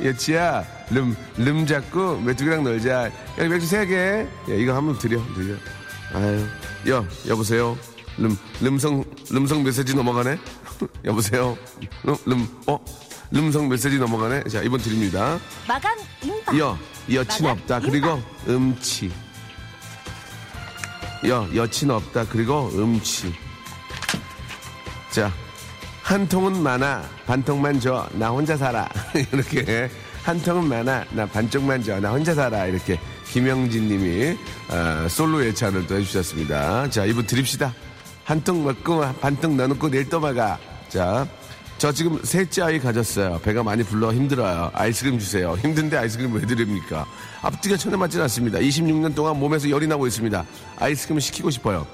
여치야, 0.04 0.66
름, 0.94 1.16
름 1.38 1.66
잡고 1.66 2.20
메뚜기랑 2.20 2.64
놀자. 2.64 3.12
여기 3.40 3.50
맥주 3.50 3.66
세 3.66 3.86
개. 3.86 4.28
야, 4.50 4.56
이거 4.56 4.76
한번 4.76 4.98
드려, 4.98 5.20
드려. 5.34 5.56
아유, 6.14 6.46
여, 6.88 7.06
여보세요. 7.28 7.78
름, 8.18 8.38
름성, 8.62 9.04
름성 9.32 9.64
메시지 9.64 9.96
넘어가네? 9.96 10.38
여보세요. 11.06 11.58
름, 12.04 12.16
름, 12.26 12.48
어? 12.68 12.80
름성 13.32 13.68
메시지 13.68 13.98
넘어가네? 13.98 14.44
자, 14.44 14.62
이번 14.62 14.80
드립니다. 14.80 15.40
마감 15.68 15.98
임박. 16.22 16.60
여, 16.60 16.78
여친 17.12 17.48
없다. 17.48 17.78
임박. 17.78 17.92
그리고 17.92 18.22
음치. 18.48 19.12
여, 21.28 21.50
여친 21.56 21.90
없다. 21.90 22.26
그리고 22.28 22.70
음치. 22.76 23.34
자, 25.10 25.32
한 26.04 26.28
통은 26.28 26.62
많아. 26.62 27.04
반 27.26 27.44
통만 27.44 27.80
줘. 27.80 28.08
나 28.14 28.30
혼자 28.30 28.56
살아. 28.56 28.88
이렇게. 29.34 29.90
한 30.24 30.42
통은 30.42 30.68
많아. 30.68 31.06
나 31.12 31.26
반쪽만 31.26 31.84
줘. 31.84 32.00
나 32.00 32.12
혼자 32.12 32.34
살아. 32.34 32.66
이렇게. 32.66 33.00
김영진 33.32 33.88
님이, 33.90 34.38
아, 34.70 35.08
솔로 35.10 35.44
예찬을 35.46 35.88
또 35.88 35.96
해주셨습니다. 35.96 36.90
자, 36.90 37.04
이분 37.06 37.26
드립시다. 37.26 37.74
한통 38.24 38.64
먹고 38.64 39.02
반통 39.20 39.58
넣어놓고 39.58 39.90
내일 39.90 40.08
또 40.08 40.20
막아. 40.20 40.58
자, 40.88 41.28
저 41.78 41.92
지금 41.92 42.24
셋째 42.24 42.62
아이 42.62 42.80
가졌어요. 42.80 43.40
배가 43.44 43.64
많이 43.64 43.84
불러 43.84 44.14
힘들어요. 44.14 44.72
아이스크림 44.74 45.20
주세요. 45.20 45.56
힘든데 45.56 45.98
아이스크림 45.98 46.34
왜 46.34 46.42
드립니까? 46.46 47.06
앞뒤가 47.42 47.76
전혀 47.76 47.98
맞진 47.98 48.22
않습니다. 48.22 48.60
26년 48.60 49.14
동안 49.16 49.38
몸에서 49.40 49.70
열이 49.70 49.88
나고 49.88 50.08
있습니다. 50.08 50.46
아이스크림 50.78 51.20
시키고 51.20 51.50
싶어요. 51.50 51.86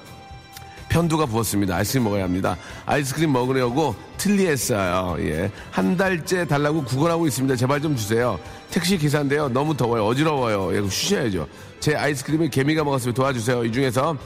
편두가 0.90 1.26
부었습니다. 1.26 1.74
아이스크림 1.74 2.04
먹어야 2.04 2.24
합니다. 2.24 2.56
아이스크림 2.86 3.32
먹으려고 3.32 3.96
아 3.96 4.09
틀리에어요. 4.20 5.16
예. 5.20 5.50
한 5.70 5.96
달째 5.96 6.46
달라고 6.46 6.84
구걸하고 6.84 7.26
있습니다. 7.26 7.56
제발 7.56 7.80
좀 7.80 7.96
주세요. 7.96 8.38
택시 8.70 8.98
기사인데요. 8.98 9.48
너무 9.48 9.74
더워요. 9.76 10.04
어지러워요. 10.06 10.76
예, 10.76 10.88
쉬셔야죠. 10.88 11.48
제 11.80 11.96
아이스크림을 11.96 12.50
개미가 12.50 12.84
먹었으면 12.84 13.14
도와주세요. 13.14 13.64
이 13.64 13.72
중에서 13.72 14.16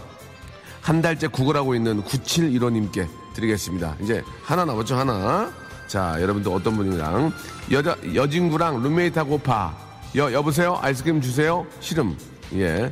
한 0.81 1.01
달째 1.01 1.29
구걸하고 1.29 1.75
있는 1.75 2.03
9715님께 2.03 3.07
드리겠습니다. 3.35 3.97
이제 4.03 4.23
하나 4.43 4.65
남았죠, 4.65 4.97
하나. 4.97 5.53
자, 5.87 6.17
여러분들 6.21 6.51
어떤 6.51 6.77
분이랑 6.77 7.33
여자, 7.71 7.97
여진구랑 8.15 8.83
룸메이트하고 8.83 9.39
파. 9.39 9.75
여, 10.17 10.33
여보세요? 10.33 10.79
아이스크림 10.83 11.21
주세요? 11.21 11.67
싫음. 11.81 12.17
예. 12.55 12.91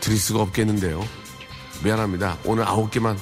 드릴 0.00 0.18
수가 0.18 0.42
없겠는데요. 0.42 1.02
미안합니다. 1.82 2.36
오늘 2.44 2.64
아홉 2.64 2.90
개만 2.90 3.16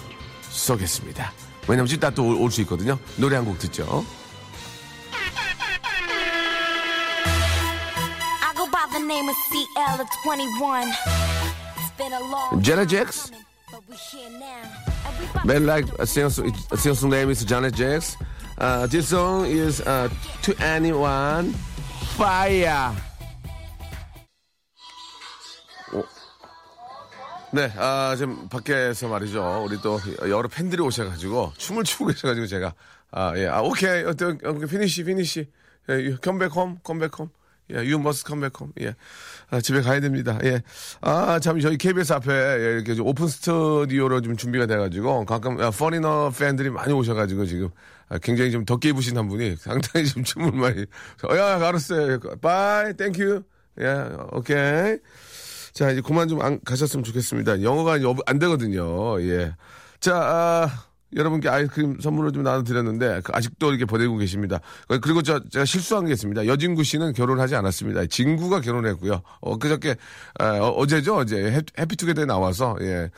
쏘겠습니다. 0.57 1.33
왜냐면 1.69 1.91
이따 1.91 2.11
또 2.11 2.25
올 2.39 2.51
수 2.51 2.61
있거든요. 2.63 2.99
노래 3.17 3.37
한 3.37 3.45
곡 3.45 3.59
듣죠. 3.59 4.05
Janet 12.63 12.89
Jax. 12.89 13.31
Man 15.45 15.67
like 15.67 15.87
a 15.99 16.07
singer, 16.07 16.31
a 16.71 16.77
singer 16.77 17.09
name 17.09 17.31
is 17.31 17.45
Janet 17.45 17.75
Jax. 17.75 18.17
Uh, 18.59 18.87
this 18.87 19.09
song 19.09 19.47
is 19.47 19.81
uh, 19.83 20.09
To 20.43 20.55
Anyone 20.63 21.53
Fire. 22.17 22.93
네, 27.53 27.73
아, 27.77 28.15
지금 28.17 28.49
밖에서 28.49 29.09
말이죠. 29.09 29.65
우리 29.65 29.81
또 29.81 29.99
여러 30.29 30.49
팬들이 30.49 30.83
오셔가지고 30.83 31.53
춤을 31.57 31.85
추고 31.85 32.07
계셔가지고 32.07 32.47
제가 32.47 32.75
아, 33.13 33.33
예, 33.37 33.47
아, 33.47 33.61
오케이, 33.63 34.03
어떤, 34.05 34.39
finish, 34.39 35.05
finish. 35.05 35.49
예, 35.89 36.17
컴백홈, 36.21 36.81
컴백홈. 36.83 37.31
예, 37.71 37.85
come 37.85 38.41
back 38.41 38.53
home. 38.61 38.73
예. 38.81 38.95
아, 39.51 39.61
집에 39.61 39.81
가야 39.81 40.01
됩니다. 40.01 40.39
예. 40.45 40.63
아, 41.01 41.39
참, 41.41 41.59
저희 41.61 41.77
KBS 41.77 42.13
앞에 42.13 42.33
예, 42.33 42.73
이렇게 42.75 42.95
좀 42.95 43.07
오픈 43.07 43.27
스튜디오로 43.27 44.21
좀 44.21 44.37
준비가 44.37 44.67
돼가지고 44.67 45.25
가끔 45.25 45.61
아, 45.61 45.71
foreigner 45.71 46.31
팬들이 46.39 46.71
많이 46.71 46.93
오셔가지고 46.93 47.47
지금 47.47 47.71
아, 48.09 48.19
굉장히 48.19 48.53
좀 48.53 48.65
덥게 48.65 48.91
입으신 48.91 49.17
한 49.17 49.29
분이 49.29 49.57
상당히 49.57 50.07
좀 50.07 50.23
춤을 50.23 50.53
많이. 50.53 50.85
어, 51.25 51.37
야, 51.37 51.67
알았어요. 51.67 52.21
bye, 52.41 52.95
thank 52.95 53.21
you. 53.21 53.43
예, 53.81 54.09
오케이. 54.33 54.99
자, 55.77 55.91
이제 55.91 56.01
그만 56.01 56.27
좀 56.27 56.41
안, 56.41 56.59
가셨으면 56.65 57.05
좋겠습니다. 57.05 57.63
영어가 57.63 57.99
안 58.25 58.39
되거든요. 58.39 59.21
예. 59.21 59.55
자, 60.01 60.17
아, 60.17 60.71
여러분께 61.15 61.51
아이스크림 61.51 62.01
선물을 62.01 62.33
좀 62.33 62.43
나눠드렸는데 62.43 63.21
그 63.23 63.33
아직도 63.35 63.69
이렇게 63.69 63.85
보내고 63.85 64.17
계십니다. 64.17 64.61
그리고 65.03 65.21
저 65.21 65.39
제가 65.51 65.67
실수한 65.67 66.07
게 66.07 66.13
있습니다. 66.13 66.47
여진구 66.47 66.83
씨는 66.83 67.13
결혼하지 67.13 67.57
않았습니다. 67.57 68.07
진구가 68.07 68.63
결혼했고요. 68.63 69.21
어, 69.41 69.59
그저께 69.59 69.97
어, 70.41 70.87
제죠 70.87 71.17
어제 71.17 71.63
해피투게더에 71.79 72.25
나와서 72.25 72.77
예 72.81 73.11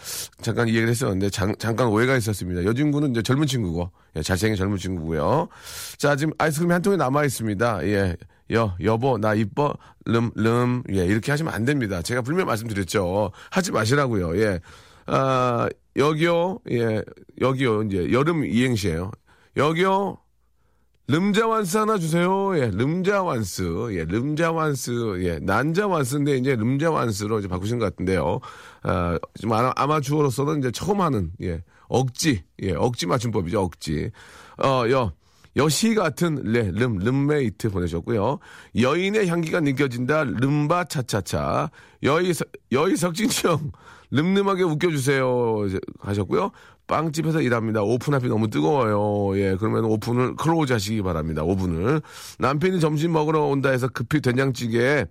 잠깐 0.43 0.67
이 0.67 0.73
얘기를 0.73 0.89
했었는데 0.89 1.31
잠, 1.31 1.55
잠깐 1.57 1.87
오해가 1.87 2.17
있었습니다. 2.17 2.65
여진구는 2.65 3.13
이제 3.13 3.23
젊은 3.23 3.47
친구고 3.47 3.91
예, 4.17 4.23
잘생긴 4.23 4.57
젊은 4.57 4.79
친구고요. 4.79 5.49
자 5.97 6.17
지금 6.17 6.33
아이스크림이 6.39 6.73
한 6.73 6.83
통이 6.83 6.97
남아 6.97 7.25
있습니다. 7.25 7.87
예. 7.87 8.17
여, 8.53 8.77
여보, 8.83 9.19
나 9.19 9.35
이뻐, 9.35 9.75
름, 10.05 10.31
름, 10.35 10.83
예, 10.93 11.05
이렇게 11.05 11.31
하시면 11.31 11.53
안 11.53 11.65
됩니다. 11.65 12.03
제가 12.03 12.23
분명히 12.23 12.47
말씀드렸죠. 12.47 13.33
하지 13.51 13.73
마시라고요, 13.73 14.41
예. 14.41 14.61
아, 15.07 15.69
여기요, 15.97 16.59
예, 16.71 17.03
여기요, 17.41 17.83
이제 17.83 18.13
여름 18.13 18.45
이행시예요. 18.45 19.11
여기요, 19.57 20.19
름자완스 21.11 21.79
하나 21.79 21.97
주세요. 21.97 22.57
예, 22.59 22.71
름자완스. 22.71 23.89
예, 23.93 24.05
름자완스. 24.05 25.23
예, 25.25 25.39
난자완스인데 25.39 26.37
이제 26.37 26.55
름자완스로 26.55 27.39
이제 27.39 27.49
바꾸신 27.49 27.79
것 27.79 27.87
같은데요. 27.87 28.41
아, 28.83 29.19
좀 29.41 29.53
아마, 29.55 29.73
아마추어로서는 29.75 30.59
이제 30.59 30.71
처음 30.71 31.01
하는, 31.01 31.33
예, 31.43 31.63
억지. 31.89 32.45
예, 32.63 32.73
억지 32.73 33.07
맞춤법이죠, 33.07 33.59
억지. 33.61 34.11
어, 34.63 34.85
여. 34.91 35.13
여시 35.59 35.95
같은 35.95 36.41
레, 36.45 36.71
름, 36.71 36.99
름메이트 36.99 37.71
보내셨고요. 37.71 38.39
여인의 38.81 39.27
향기가 39.27 39.61
느껴진다, 39.61 40.25
름바 40.25 40.85
차차차. 40.85 41.71
여의, 42.05 42.33
여의 42.73 42.97
석진형, 42.97 43.73
늠름하게 44.13 44.63
웃겨주세요. 44.63 45.67
하셨고요. 46.01 46.53
빵집에서 46.87 47.43
일합니다. 47.43 47.83
오븐 47.83 48.15
앞이 48.15 48.29
너무 48.29 48.49
뜨거워요. 48.49 49.39
예, 49.39 49.57
그러면 49.57 49.85
open을 49.85 50.37
close 50.37 50.73
하시기 50.73 51.03
바랍니다. 51.03 51.43
오븐을. 51.43 52.01
남편이 52.39 52.81
점심 52.81 53.13
먹으러 53.13 53.43
온다 53.43 53.69
해서 53.71 53.89
급히 53.89 54.21
된장찌개에 54.21 55.05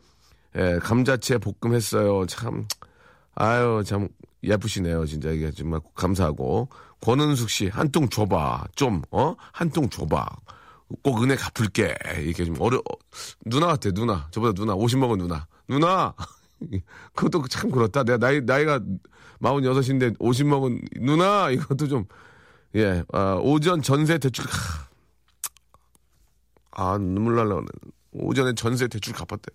예, 0.56 0.80
감자채 0.82 1.38
볶음 1.38 1.76
했어요. 1.76 2.26
참, 2.26 2.66
아유, 3.40 3.84
참 3.86 4.08
예쁘시네요. 4.44 5.06
진짜 5.06 5.30
이게 5.30 5.52
정말 5.52 5.80
감사하고. 5.96 6.70
권은숙 7.02 7.50
씨, 7.52 7.68
한 7.68 7.92
통 7.92 8.10
줘봐. 8.10 8.66
좀, 8.76 9.02
어? 9.12 9.36
한 9.54 9.70
통 9.70 9.88
줘봐. 9.90 10.26
꼭 11.04 11.22
은혜 11.24 11.36
갚을게. 11.36 11.96
이렇게 12.24 12.46
좀 12.46 12.56
어려, 12.60 12.82
누나 13.46 13.68
같아, 13.68 13.92
누나. 13.92 14.28
저보다 14.32 14.54
누나. 14.60 14.74
50 14.74 14.98
먹은 15.00 15.18
누나. 15.20 15.46
누나! 15.68 16.14
그것도 17.14 17.48
참 17.48 17.70
그렇다. 17.70 18.04
내가 18.04 18.18
나이, 18.18 18.42
나이가 18.42 18.80
46인데 19.42 20.16
50 20.18 20.48
먹은 20.48 20.82
누나! 21.02 21.52
이것도 21.52 21.88
좀, 21.88 22.06
예, 22.76 23.04
아, 23.14 23.36
오전 23.42 23.82
전세 23.84 24.18
대출, 24.18 24.46
아, 26.72 26.98
눈물 26.98 27.36
날라. 27.36 27.62
오전에 28.14 28.54
전세 28.56 28.88
대출 28.88 29.14
갚았대. 29.14 29.52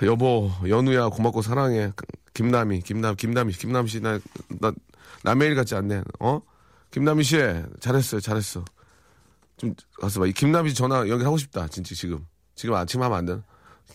하, 0.00 0.06
여보, 0.06 0.50
연우야, 0.68 1.08
고맙고 1.08 1.42
사랑해. 1.42 1.92
김남희, 2.34 2.80
김남, 2.80 3.14
김남희, 3.14 3.52
김남 3.52 3.86
씨, 3.86 4.00
나, 4.00 4.18
나, 4.60 4.72
남의 5.22 5.54
같지 5.54 5.74
않네. 5.76 6.02
어? 6.20 6.40
김남희 6.90 7.22
씨, 7.22 7.36
잘했어요, 7.80 8.20
잘했어. 8.20 8.64
좀, 9.56 9.74
가서 10.00 10.20
봐. 10.20 10.26
이 10.26 10.32
김남희 10.32 10.70
씨 10.70 10.74
전화 10.74 10.98
연결하고 11.08 11.36
싶다, 11.38 11.68
진짜 11.68 11.94
지금. 11.94 12.26
지금 12.56 12.74
아침 12.74 13.02
하면 13.02 13.18
안 13.18 13.24
돼. 13.24 13.40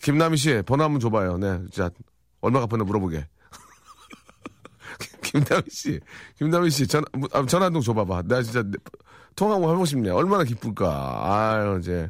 김남희 0.02 0.36
씨, 0.36 0.62
번호 0.64 0.84
한번 0.84 1.00
줘봐요. 1.00 1.36
네. 1.38 1.60
자, 1.70 1.90
얼마 2.40 2.60
갚았나 2.60 2.84
물어보게. 2.84 3.26
김남희 5.22 5.62
씨, 5.70 6.00
김남희 6.38 6.70
씨, 6.70 6.86
전, 6.86 7.04
아, 7.32 7.44
전화 7.46 7.66
한 7.66 7.72
통 7.74 7.82
줘봐봐. 7.82 8.22
내가 8.22 8.42
진짜 8.42 8.62
통화 9.36 9.54
한번 9.54 9.70
해보고 9.70 9.84
싶네. 9.86 10.10
얼마나 10.10 10.44
기쁠까. 10.44 11.22
아유, 11.24 11.78
이제. 11.80 12.08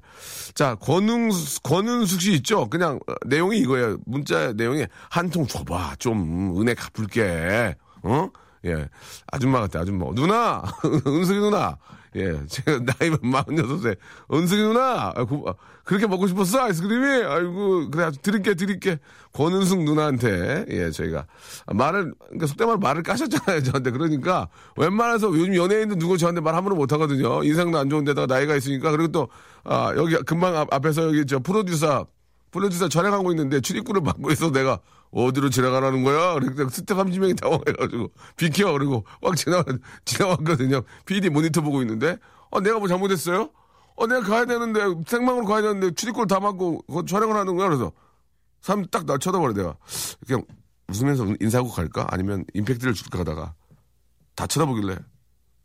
자, 0.55 0.75
권웅, 0.77 1.31
권은숙 1.63 2.21
씨 2.21 2.33
있죠? 2.35 2.69
그냥 2.69 2.99
내용이 3.27 3.59
이거예요. 3.59 3.99
문자 4.07 4.53
내용이 4.53 4.87
한 5.09 5.31
통 5.31 5.47
줘봐. 5.47 5.97
좀 5.99 6.61
은혜 6.61 6.75
갚을게. 6.75 7.77
어? 8.03 8.29
예. 8.67 8.89
아줌마 9.31 9.61
같아, 9.61 9.81
아줌마. 9.81 10.07
누나! 10.15 10.63
은숙이 11.07 11.39
누나! 11.39 11.77
예. 12.17 12.41
제가 12.47 12.81
나이 12.85 13.11
46세. 13.11 13.97
은숙이 14.33 14.63
누나! 14.63 15.13
아, 15.15 15.25
구, 15.25 15.45
그렇게 15.85 16.07
먹고 16.07 16.27
싶었어? 16.27 16.63
아이스크림이? 16.63 17.25
아이고, 17.25 17.91
그래, 17.91 18.11
드릴게, 18.23 18.55
드릴게. 18.55 18.99
권은숙 19.33 19.85
누나한테, 19.85 20.67
예, 20.69 20.91
저희가. 20.91 21.27
말을, 21.73 22.15
그러니까 22.19 22.47
속된 22.47 22.69
말 22.69 22.79
말을 22.79 23.03
까셨잖아요, 23.03 23.63
저한테. 23.63 23.91
그러니까, 23.91 24.49
웬만해서 24.77 25.29
요즘 25.29 25.55
연예인도 25.55 25.97
누구 25.97 26.19
저한테 26.19 26.41
말 26.41 26.55
함부로 26.55 26.77
못 26.77 26.93
하거든요. 26.93 27.43
인상도 27.45 27.79
안 27.79 27.89
좋은데다가 27.89 28.33
나이가 28.33 28.57
있으니까. 28.57 28.91
그리고 28.91 29.09
또, 29.13 29.29
아, 29.65 29.93
여기 29.97 30.17
금방 30.27 30.57
앞, 30.57 30.73
앞에서 30.73 31.07
여기 31.07 31.25
저 31.27 31.39
프로듀서, 31.39 32.07
프로듀서 32.51 32.89
촬영하고 32.89 33.31
있는데 33.33 33.61
출입구를 33.61 34.01
막고 34.03 34.31
있어 34.33 34.51
내가 34.51 34.81
어디로 35.11 35.51
지나가라는 35.51 36.05
거야? 36.05 36.35
그러니까 36.35 36.69
스텝 36.69 36.97
30명이 36.99 37.41
당황해가지고 37.41 38.11
비켜 38.37 38.73
그리고 38.73 39.05
막 39.23 39.37
지나 39.37 39.65
지나왔거든요. 40.05 40.83
PD 41.07 41.31
모니터 41.31 41.61
보고 41.63 41.81
있는데 41.83 42.17
어 42.51 42.61
내가 42.61 42.79
뭐 42.79 42.89
잘못했어요? 42.89 43.51
어 43.97 44.07
내가 44.07 44.23
가야 44.23 44.45
되는데 44.45 44.81
생방으로 45.07 45.47
가야 45.47 45.63
되는데 45.63 45.93
출입구를 45.95 46.27
다 46.29 46.41
막고 46.41 46.85
촬영을 47.09 47.37
하는 47.37 47.57
거야. 47.57 47.69
그래서 47.69 47.93
사람 48.61 48.85
딱 48.87 49.05
나 49.07 49.17
쳐다보래 49.19 49.55
내가 49.55 49.77
그냥 50.27 50.45
웃으면서 50.89 51.27
인사하고 51.41 51.71
갈까? 51.71 52.07
아니면 52.11 52.45
임팩트를 52.55 52.95
줄까 52.95 53.21
하다가 53.21 53.55
다 54.35 54.47
쳐다보길래 54.47 54.97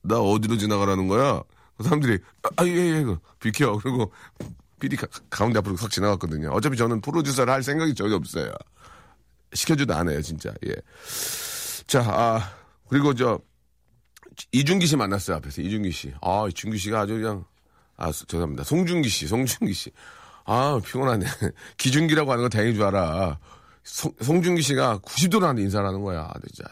나 0.03 0.19
어디로 0.19 0.57
지나가라는 0.57 1.07
거야? 1.07 1.41
그 1.77 1.83
사람들이 1.83 2.19
아예예 2.57 2.75
예, 2.75 3.03
예, 3.07 3.17
비켜 3.39 3.77
그리고 3.83 4.11
PD 4.79 4.95
가, 4.95 5.07
가운데 5.29 5.59
앞으로 5.59 5.75
확 5.75 5.89
지나갔거든요. 5.89 6.49
어차피 6.49 6.77
저는 6.77 7.01
프로듀서를 7.01 7.51
할 7.53 7.63
생각이 7.63 7.93
전혀 7.95 8.15
없어요. 8.15 8.51
시켜줘도 9.53 9.93
안 9.93 10.09
해요, 10.09 10.21
진짜. 10.21 10.53
예. 10.65 10.73
자, 11.87 12.01
아, 12.01 12.51
그리고 12.89 13.13
저, 13.13 13.39
이준기 14.51 14.85
씨 14.85 14.95
만났어요, 14.95 15.37
앞에서. 15.37 15.61
이준기 15.61 15.91
씨. 15.91 16.13
아, 16.21 16.45
이준기 16.49 16.77
씨가 16.77 17.01
아주 17.01 17.15
그냥, 17.15 17.45
아, 17.95 18.11
죄송합니다. 18.11 18.63
송중기 18.63 19.07
씨, 19.07 19.27
송중기 19.27 19.73
씨. 19.73 19.91
아, 20.45 20.79
피곤하네. 20.83 21.25
기준기라고 21.77 22.31
하는 22.31 22.43
건 22.43 22.49
다행인 22.49 22.75
줄 22.75 22.83
알아. 22.83 23.39
송, 23.83 24.11
송중기 24.21 24.61
씨가 24.61 24.99
90도로 24.99 25.41
하는 25.41 25.63
인사를 25.63 25.85
하는 25.87 26.01
거야. 26.01 26.29
진짜. 26.53 26.69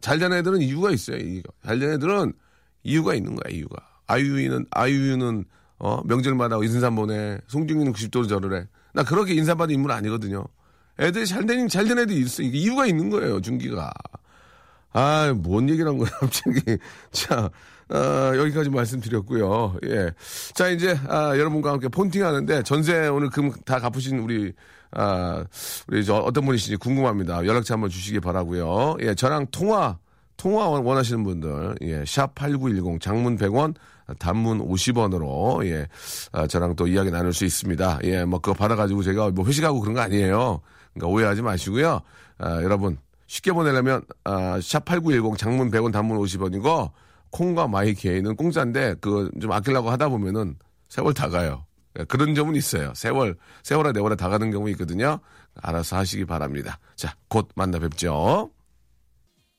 잘 0.00 0.18
되는 0.18 0.36
애들은 0.38 0.60
이유가 0.62 0.90
있어요. 0.90 1.18
잘 1.64 1.78
되는 1.78 1.94
애들은 1.94 2.32
이유가 2.82 3.14
있는 3.14 3.36
거야, 3.36 3.54
이유가. 3.54 3.76
아이유는, 4.06 4.66
아이유는, 4.70 5.44
어, 5.82 6.00
명절마다 6.04 6.56
인사만 6.62 6.94
보내. 6.94 7.38
송중기는 7.48 7.92
90도로 7.92 8.28
절을 8.28 8.56
해. 8.60 8.66
나 8.94 9.02
그렇게 9.02 9.34
인사받은 9.34 9.74
인물 9.74 9.90
아니거든요. 9.90 10.44
애들이 11.00 11.26
잘 11.26 11.44
된, 11.44 11.66
잘된 11.68 11.98
애들이 11.98 12.20
있어. 12.20 12.42
이유가 12.44 12.86
있는 12.86 13.10
거예요, 13.10 13.40
중기가. 13.40 13.92
아, 14.92 15.32
뭔 15.36 15.68
얘기를 15.68 15.88
한 15.90 15.98
거야, 15.98 16.08
갑자기. 16.20 16.60
자, 17.10 17.50
어, 17.90 18.32
여기까지 18.36 18.70
말씀드렸고요. 18.70 19.76
예. 19.86 20.12
자, 20.54 20.68
이제, 20.68 20.96
아, 21.08 21.36
여러분과 21.36 21.72
함께 21.72 21.88
폰팅 21.88 22.24
하는데, 22.24 22.62
전세 22.62 23.08
오늘 23.08 23.28
금 23.28 23.50
다 23.64 23.80
갚으신 23.80 24.20
우리, 24.20 24.52
아, 24.92 25.44
우리 25.88 26.04
저 26.04 26.14
어떤 26.16 26.44
분이신지 26.44 26.76
궁금합니다. 26.76 27.44
연락처 27.44 27.74
한번 27.74 27.90
주시기 27.90 28.20
바라고요 28.20 28.98
예, 29.00 29.14
저랑 29.16 29.46
통화, 29.50 29.98
통화 30.42 30.66
원하시는 30.66 31.22
분들, 31.22 31.76
예, 31.82 32.02
샵8910, 32.02 33.00
장문 33.00 33.38
100원, 33.38 33.76
단문 34.18 34.58
50원으로, 34.58 35.64
예, 35.66 35.86
아, 36.32 36.48
저랑 36.48 36.74
또 36.74 36.88
이야기 36.88 37.12
나눌 37.12 37.32
수 37.32 37.44
있습니다. 37.44 38.00
예, 38.02 38.24
뭐 38.24 38.40
그거 38.40 38.52
받아가지고 38.52 39.04
제가 39.04 39.30
뭐 39.30 39.46
회식하고 39.46 39.78
그런 39.78 39.94
거 39.94 40.00
아니에요. 40.00 40.60
그러니까 40.92 41.14
오해하지 41.14 41.42
마시고요. 41.42 42.00
아, 42.38 42.60
여러분, 42.60 42.98
쉽게 43.28 43.52
보내려면, 43.52 44.02
아, 44.24 44.58
샵8910, 44.58 45.38
장문 45.38 45.70
100원, 45.70 45.92
단문 45.92 46.18
50원이고, 46.18 46.90
콩과 47.30 47.68
마이케이는 47.68 48.34
공짜인데, 48.34 48.96
그, 49.00 49.30
좀 49.40 49.52
아끼려고 49.52 49.92
하다 49.92 50.08
보면은 50.08 50.56
세월 50.88 51.14
다 51.14 51.28
가요. 51.28 51.66
예, 52.00 52.04
그런 52.06 52.34
점은 52.34 52.56
있어요. 52.56 52.92
세월, 52.96 53.36
세월아 53.62 53.92
네월아 53.92 54.16
다 54.16 54.28
가는 54.28 54.50
경우 54.50 54.68
있거든요. 54.70 55.20
알아서 55.62 55.98
하시기 55.98 56.24
바랍니다. 56.24 56.80
자, 56.96 57.14
곧 57.28 57.48
만나 57.54 57.78
뵙죠. 57.78 58.50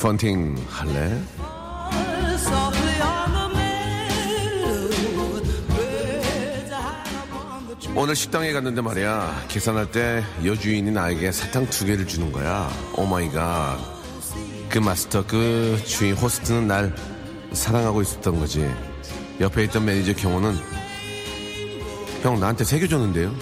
폰팅 0.00 0.54
할래? 0.68 1.20
오늘 7.94 8.14
식당에 8.14 8.52
갔는데 8.52 8.80
말이야 8.80 9.46
계산할 9.48 9.90
때 9.90 10.22
여주인이 10.44 10.90
나에게 10.92 11.32
사탕 11.32 11.68
두 11.68 11.84
개를 11.84 12.06
주는 12.06 12.30
거야. 12.30 12.70
Oh 12.96 13.16
my 13.16 13.37
god. 13.37 13.78
그 14.68 14.78
마스터 14.78 15.26
그 15.26 15.80
주인 15.84 16.14
호스트는 16.14 16.68
날 16.68 16.94
사랑하고 17.52 18.02
있었던 18.02 18.38
거지. 18.38 18.70
옆에 19.40 19.64
있던 19.64 19.84
매니저 19.84 20.14
경호는 20.14 20.56
형 22.22 22.38
나한테 22.38 22.64
세 22.64 22.78
개 22.78 22.86
줬는데요? 22.86 23.34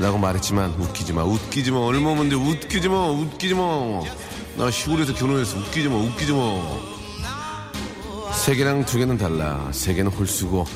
라고 0.00 0.18
말했지만 0.18 0.70
웃기지 0.80 1.12
마. 1.12 1.22
웃기지 1.24 1.70
마. 1.70 1.78
얼마 1.80 2.14
먼데 2.14 2.34
웃기지 2.34 2.88
마. 2.88 3.06
웃기지 3.08 3.54
마 3.54 4.02
나 4.58 4.70
시골에서 4.72 5.14
결혼해서 5.14 5.56
웃기지 5.56 5.88
마 5.88 5.94
웃기지 5.94 6.32
마세 8.28 8.56
개랑 8.56 8.84
두 8.84 8.98
개는 8.98 9.16
달라. 9.16 9.68
세 9.70 9.94
개는 9.94 10.10
홀수고. 10.10 10.66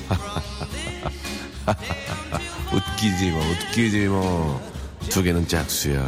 웃기지 2.72 3.30
마 3.32 3.38
웃기지 3.38 4.06
마두 4.06 5.24
개는 5.24 5.48
짝수야. 5.48 6.06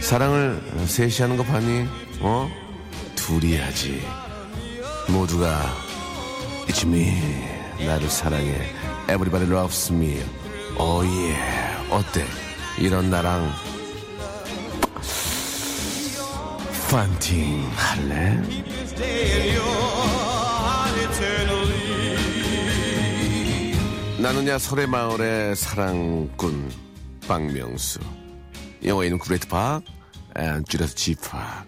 사랑을 0.00 0.62
셋이 0.86 1.18
하는 1.18 1.36
거 1.36 1.44
봤니? 1.44 1.86
어? 2.20 2.50
둘이 3.14 3.58
하지. 3.58 4.02
모두가 5.08 5.60
It's 6.68 6.86
me 6.86 7.20
나를 7.84 8.08
사랑해. 8.08 8.72
Everybody 9.10 9.46
loves 9.46 9.92
me. 9.92 10.22
Oh 10.78 11.06
yeah. 11.06 11.76
어때? 11.90 12.24
이런 12.78 13.10
나랑 13.10 13.52
폰팅 16.90 17.70
할래? 17.74 18.40
나는야 24.18 24.58
서래마을의 24.58 25.54
사랑꾼 25.54 26.70
박명수 27.28 28.00
이름 28.80 29.18
great 29.18 29.46
박 29.48 29.82
앤, 30.34 30.64
줄여서 30.64 30.94
지팍 30.94 31.66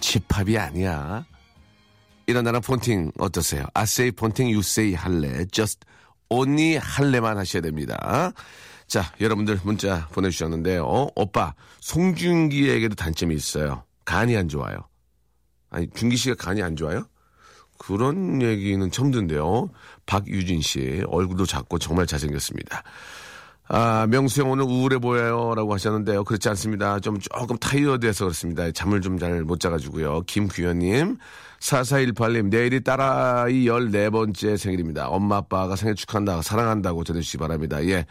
집합이 0.00 0.58
아니야 0.58 1.24
이런 2.26 2.42
나랑 2.42 2.58
폰팅 2.58 3.12
어떠세요? 3.18 3.66
I 3.72 3.82
say 3.82 4.10
폰팅 4.10 4.50
you 4.50 4.72
say 4.72 4.94
할래 4.94 5.44
just 5.52 5.78
only 6.28 6.76
할래만 6.76 7.38
하셔야 7.38 7.62
됩니다 7.62 8.32
자 8.88 9.12
여러분들 9.20 9.60
문자 9.62 10.08
보내주셨는데요 10.08 10.84
어? 10.84 11.08
오빠 11.14 11.54
송중기에게도 11.80 12.96
단점이 12.96 13.34
있어요 13.36 13.84
간이 14.04 14.36
안 14.36 14.48
좋아요 14.48 14.76
아니 15.70 15.88
준기 15.90 16.16
씨가 16.16 16.36
간이 16.38 16.62
안 16.62 16.76
좋아요? 16.76 17.04
그런 17.78 18.40
얘기는 18.42 18.88
처음 18.92 19.10
듣는데요. 19.10 19.70
박유진 20.06 20.60
씨 20.62 21.02
얼굴도 21.08 21.46
작고 21.46 21.78
정말 21.78 22.06
잘생겼습니다. 22.06 22.84
아, 23.68 24.06
명수 24.08 24.42
형 24.42 24.50
오늘 24.50 24.64
우울해 24.64 24.98
보여요. 24.98 25.54
라고 25.54 25.72
하셨는데요. 25.74 26.24
그렇지 26.24 26.48
않습니다. 26.50 27.00
좀 27.00 27.18
조금 27.18 27.56
타이어드해서 27.58 28.26
그렇습니다. 28.26 28.70
잠을 28.70 29.00
좀 29.00 29.18
잘 29.18 29.42
못 29.44 29.58
자가지고요. 29.60 30.22
김규현님, 30.26 31.16
4418님, 31.60 32.50
내일이 32.50 32.84
딸아이 32.84 33.64
14번째 33.64 34.56
생일입니다. 34.58 35.08
엄마, 35.08 35.38
아빠가 35.38 35.74
생일 35.74 35.94
축하한다, 35.94 36.42
사랑한다고 36.42 37.02
전해주시기 37.02 37.38
바랍니다. 37.38 37.82
예. 37.86 38.04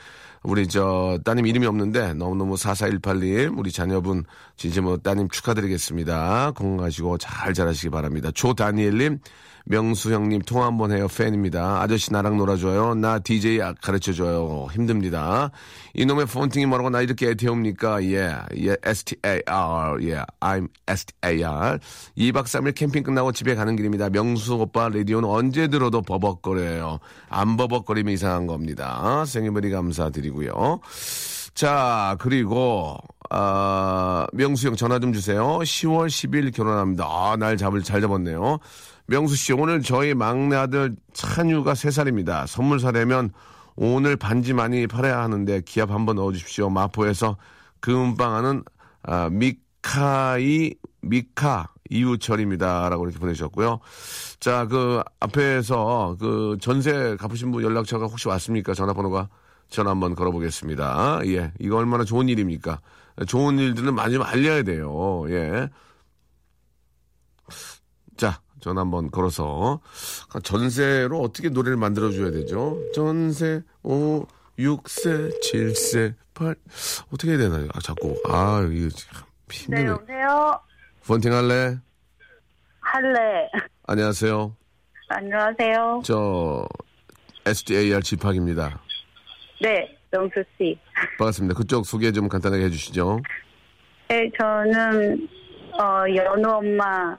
우리 0.44 0.68
저 0.68 1.20
따님 1.24 1.46
이름이 1.46 1.68
없는데 1.68 2.14
너무너무 2.16 2.56
4418님, 2.56 3.58
우리 3.60 3.72
자녀분 3.72 4.24
진심으로 4.58 4.98
따님 4.98 5.30
축하드리겠습니다. 5.30 6.54
건강하시고 6.56 7.20
잘 7.20 7.54
자라시기 7.54 7.90
바랍니다. 7.90 8.32
조다니엘님, 8.34 9.20
명수 9.66 10.14
형님 10.14 10.42
통화 10.42 10.66
한번 10.66 10.92
해요. 10.92 11.08
팬입니다. 11.08 11.82
아저씨 11.82 12.12
나랑 12.12 12.38
놀아줘요. 12.38 12.96
나 12.96 13.20
DJ 13.20 13.60
가르쳐줘요. 13.82 14.68
힘듭니다. 14.72 15.52
이놈의 15.94 16.26
폰팅이 16.26 16.66
뭐라고 16.66 16.90
나 16.90 17.02
이렇게 17.02 17.30
애태웁니까? 17.30 18.04
예, 18.06 18.36
예, 18.58 18.78
S-T-A-R. 18.84 20.04
예, 20.04 20.24
I'm 20.40 20.68
S-T-A-R. 20.88 21.80
2박 22.18 22.44
3일 22.44 22.76
캠핑 22.76 23.04
끝나고 23.04 23.32
집에 23.32 23.56
가는 23.56 23.76
길입니다. 23.76 24.10
명수 24.10 24.56
오빠 24.56 24.90
라디오는 24.90 25.28
언제 25.28 25.68
들어도 25.68 26.02
버벅거려요. 26.02 27.00
안 27.30 27.58
버벅거리면 27.58 28.14
이상한 28.14 28.48
겁니다. 28.48 29.24
생일머리 29.26 29.70
감사드리고요. 29.70 30.80
자, 31.54 32.16
그리고, 32.20 32.98
아, 33.30 34.26
명수 34.34 34.68
형 34.68 34.76
전화 34.76 35.00
좀 35.00 35.12
주세요. 35.12 35.60
10월 35.60 36.08
10일 36.08 36.56
결혼합니다. 36.56 37.06
아, 37.06 37.36
날 37.38 37.58
잡을 37.58 37.84
잘 37.84 38.00
잡았네요. 38.02 38.60
명수 39.12 39.36
씨, 39.36 39.52
오늘 39.52 39.82
저희 39.82 40.14
막내 40.14 40.56
아들 40.56 40.96
찬유가 41.12 41.74
3살입니다. 41.74 42.48
선물 42.48 42.80
사려면 42.80 43.32
오늘 43.76 44.16
반지 44.16 44.54
많이 44.54 44.88
팔아야 44.88 45.20
하는데 45.20 45.62
기합 45.66 45.92
한번 45.92 46.16
넣어주십시오. 46.16 46.70
마포에서 46.70 47.36
금방하는 47.82 48.64
아, 49.04 49.28
미카이 49.30 50.76
미카 51.02 51.74
이우철입니다. 51.90 52.88
라고 52.88 53.04
이렇게 53.04 53.20
보내주셨고요. 53.20 53.82
자, 54.40 54.66
그 54.68 55.02
앞에서 55.20 56.16
그 56.18 56.58
전세 56.62 57.18
갚으신 57.20 57.52
분 57.52 57.64
연락처가 57.64 58.06
혹시 58.06 58.30
왔습니까? 58.30 58.74
전화번호가 58.74 59.28
전화 59.68 59.92
한번 59.92 60.16
걸어보겠습니다. 60.16 61.20
예, 61.26 61.52
이거 61.60 61.76
얼마나 61.76 62.06
좋은 62.06 62.30
일입니까? 62.30 62.80
좋은 63.28 63.60
일들은 63.60 63.94
많이 63.94 64.14
좀 64.14 64.24
알려야 64.24 64.64
돼요. 64.64 65.26
예. 65.28 65.70
자, 68.16 68.40
전화 68.62 68.82
한번 68.82 69.12
걸어서 69.12 69.82
전세로 70.44 71.20
어떻게 71.20 71.50
노래를 71.50 71.78
만들어줘야 71.78 72.32
되죠? 72.32 72.78
전세 72.94 73.62
5, 73.84 74.26
6세, 74.58 75.42
7세, 75.42 76.14
8 76.36 76.56
어떻게 77.12 77.32
해야 77.32 77.38
되나요? 77.40 77.68
아, 77.74 77.80
자꾸 77.82 78.16
아 78.30 78.66
이거 78.72 78.90
참 78.90 79.24
네, 79.48 79.56
힘드네. 79.58 79.86
여보세요? 79.88 80.60
펀팅 81.06 81.34
할래? 81.34 81.78
할래. 82.80 83.50
안녕하세요. 83.88 84.56
안녕하세요. 85.10 86.02
저 86.06 86.66
SDAR 87.46 88.02
집학입니다. 88.02 88.80
네, 89.62 89.98
명수 90.12 90.44
씨. 90.58 90.80
반갑습니다. 91.18 91.56
그쪽 91.56 91.86
소개 91.86 92.12
좀 92.12 92.30
간단하게 92.30 92.66
해주시죠. 92.66 93.20
네, 94.10 94.30
저는 94.40 95.28
어, 95.80 96.04
연우 96.16 96.50
엄마 96.50 97.18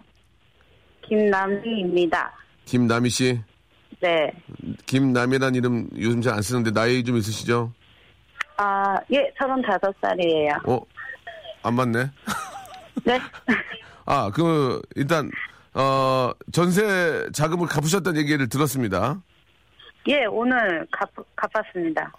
김남희입니다. 1.03 2.33
김남희 2.65 3.09
씨. 3.11 3.41
네. 4.01 4.33
김남희란 4.87 5.55
이름 5.55 5.89
요즘 5.97 6.21
잘 6.23 6.35
안 6.35 6.43
쓰는데 6.43 6.73
나이 6.73 7.05
좀 7.05 7.17
있으시죠? 7.17 7.73
아, 8.57 8.97
예, 9.13 9.31
35살이에요. 9.39 10.69
어? 10.69 10.81
안 11.63 11.75
맞네. 11.75 12.11
네. 13.05 13.19
아, 14.07 14.31
그, 14.35 14.81
일단, 14.97 15.31
어, 15.75 16.33
전세 16.53 17.27
자금을 17.33 17.67
갚으셨다는 17.69 18.21
얘기를 18.21 18.49
들었습니다. 18.49 19.21
예, 20.09 20.25
오늘 20.27 20.87
갚, 20.91 21.09
갚았습니다. 21.37 22.13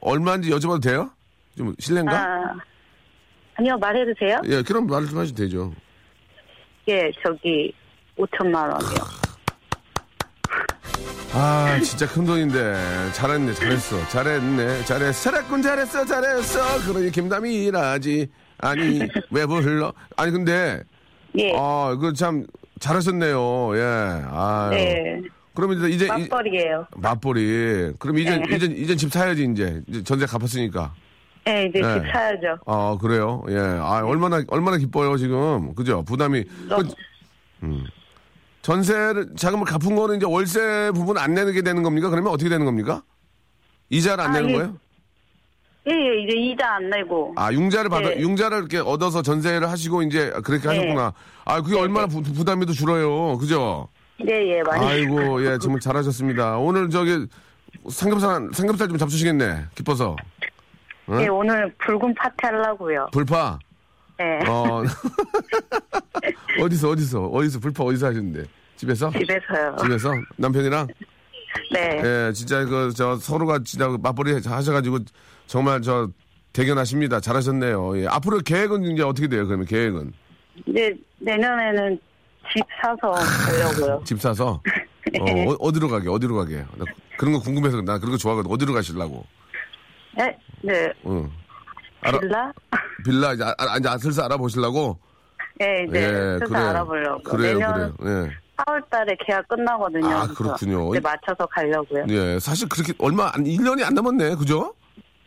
얼마인지 0.00 0.50
여쭤봐도 0.50 0.82
돼요? 0.82 1.10
좀 1.56 1.74
실례인가? 1.78 2.14
아, 2.16 2.54
아니요, 3.54 3.76
말해도 3.78 4.12
돼요? 4.18 4.40
예, 4.46 4.62
그럼 4.62 4.86
말씀하셔도 4.86 5.36
되죠. 5.36 5.72
예, 6.88 7.10
저기 7.24 7.72
5천만 8.18 8.72
원이요. 8.72 9.22
아, 11.34 11.80
진짜 11.82 12.06
큰 12.06 12.26
돈인데. 12.26 13.10
잘했네, 13.12 13.54
잘했어. 13.54 14.06
잘했네, 14.08 14.84
잘했어. 14.84 15.30
잘했군, 15.30 15.62
잘했어, 15.62 16.04
잘했어. 16.04 16.60
그러니 16.92 17.10
김남이라지. 17.10 18.28
아니, 18.58 19.00
왜 19.30 19.46
불러? 19.46 19.92
아니, 20.16 20.30
근데, 20.30 20.82
예. 21.38 21.52
아, 21.56 21.96
그 21.98 22.12
참, 22.12 22.44
잘하셨네요. 22.80 23.76
예. 23.76 23.82
아 23.82 24.68
네. 24.70 25.22
그럼 25.54 25.72
이제, 25.72 25.88
이제. 25.88 26.04
이- 26.04 26.08
맞벌이에요. 26.28 26.86
맞벌이. 26.96 27.92
그럼 27.98 28.18
이제, 28.18 28.36
네. 28.36 28.56
이제, 28.56 28.66
이제 28.66 28.96
집 28.96 29.10
사야지, 29.10 29.48
이제. 29.50 29.80
이제 29.88 30.02
전세 30.02 30.26
갚았으니까. 30.26 30.92
네, 31.46 31.66
이제 31.66 31.80
네. 31.80 31.94
집 31.94 32.12
사야죠. 32.12 32.58
아, 32.66 32.96
그래요? 33.00 33.42
예. 33.48 33.56
아, 33.58 34.02
얼마나, 34.04 34.42
얼마나 34.48 34.76
기뻐요, 34.76 35.16
지금. 35.16 35.74
그죠? 35.74 36.02
부담이. 36.04 36.44
너무- 36.68 36.84
그, 36.84 36.94
음. 37.64 37.84
전세를, 38.62 39.34
자금을 39.36 39.64
갚은 39.64 39.96
거는 39.96 40.16
이제 40.16 40.26
월세 40.26 40.90
부분 40.94 41.18
안 41.18 41.34
내게 41.34 41.62
되는 41.62 41.82
겁니까? 41.82 42.08
그러면 42.08 42.32
어떻게 42.32 42.48
되는 42.48 42.64
겁니까? 42.64 43.02
이자를 43.90 44.24
안 44.24 44.30
아, 44.30 44.32
내는 44.34 44.50
예. 44.50 44.52
거예요? 44.54 44.76
예, 45.88 45.92
예, 45.92 46.22
이제 46.22 46.38
이자 46.38 46.76
안 46.76 46.90
내고. 46.90 47.34
아, 47.36 47.52
융자를 47.52 47.90
받아, 47.90 48.10
네. 48.10 48.20
융자를 48.20 48.58
이렇게 48.58 48.78
얻어서 48.78 49.20
전세를 49.20 49.68
하시고 49.68 50.02
이제 50.02 50.30
그렇게 50.44 50.68
네. 50.68 50.68
하셨구나. 50.68 51.12
아, 51.44 51.60
그게 51.60 51.76
얼마나 51.76 52.06
부, 52.06 52.22
부담이 52.22 52.66
더 52.66 52.72
줄어요. 52.72 53.36
그죠? 53.38 53.88
네, 54.24 54.56
예, 54.56 54.62
많이. 54.62 54.86
아이고, 54.86 55.44
예, 55.44 55.58
정말 55.58 55.80
잘하셨습니다. 55.80 56.58
오늘 56.58 56.88
저기 56.88 57.26
삼겹살, 57.88 58.48
삼겹살 58.52 58.88
좀 58.88 58.96
잡수시겠네. 58.96 59.64
기뻐서. 59.74 60.14
예, 61.18 61.26
오늘 61.26 61.74
붉은 61.78 62.14
파티 62.14 62.36
하려고요. 62.42 63.08
불파. 63.12 63.58
예, 64.20 64.48
어. 64.48 64.82
어디서, 66.60 66.90
어디서, 66.90 67.26
어디서, 67.26 67.60
불파 67.60 67.84
어디서 67.84 68.06
하셨는데? 68.08 68.44
집에서? 68.76 69.10
집에서요. 69.10 69.76
집에서? 69.80 70.12
남편이랑? 70.36 70.86
네. 71.72 72.00
예, 72.02 72.32
진짜 72.32 72.64
그, 72.64 72.92
저, 72.94 73.16
서로가 73.16 73.60
진짜 73.64 73.88
맞벌이 73.88 74.40
하셔가지고 74.44 74.98
정말 75.46 75.82
저, 75.82 76.08
대견하십니다. 76.52 77.20
잘하셨네요. 77.20 77.98
예. 77.98 78.06
앞으로 78.06 78.40
계획은 78.40 78.84
이제 78.84 79.02
어떻게 79.02 79.28
돼요, 79.28 79.46
그러면 79.46 79.66
계획은? 79.66 80.12
이제 80.66 80.94
내년에는 81.18 81.98
집 82.52 82.64
사서 82.80 83.10
가려고요. 83.10 84.02
집 84.04 84.20
사서? 84.20 84.60
어, 85.20 85.24
어, 85.24 85.56
어디로 85.60 85.88
가게, 85.88 86.08
어디로 86.08 86.36
가게? 86.36 86.56
나 86.76 86.84
그런 87.16 87.32
거 87.34 87.40
궁금해서 87.40 87.80
나 87.82 87.98
그런 87.98 88.12
거 88.12 88.16
좋아하거든. 88.18 88.50
어디로 88.50 88.72
가시려고? 88.74 89.24
네, 90.16 90.36
네. 90.62 90.92
응. 91.06 91.30
알아- 92.02 92.20
빌라? 92.20 92.52
빌라 93.04 93.32
이제, 93.32 93.44
아, 93.44 93.54
아, 93.58 93.76
이제 93.78 93.88
슬슬 93.98 94.22
알아보시려고? 94.24 94.98
네, 95.58 95.86
네. 95.90 96.00
그래서 96.00 96.44
그래요. 96.46 96.66
알아보려고. 96.68 97.22
그래요, 97.22 97.58
내년 97.58 97.96
그래요. 97.96 98.26
예. 98.26 98.30
4월 98.56 98.90
달에 98.90 99.16
계약 99.26 99.46
끝나거든요. 99.48 100.08
아, 100.08 100.26
그렇군요. 100.28 100.88
그때 100.90 101.00
맞춰서 101.00 101.46
가려고요. 101.46 102.04
예, 102.08 102.38
사실 102.38 102.68
그렇게 102.68 102.92
얼마, 102.98 103.30
안, 103.34 103.44
1년이 103.44 103.82
안 103.84 103.94
남았네. 103.94 104.36
그죠? 104.36 104.74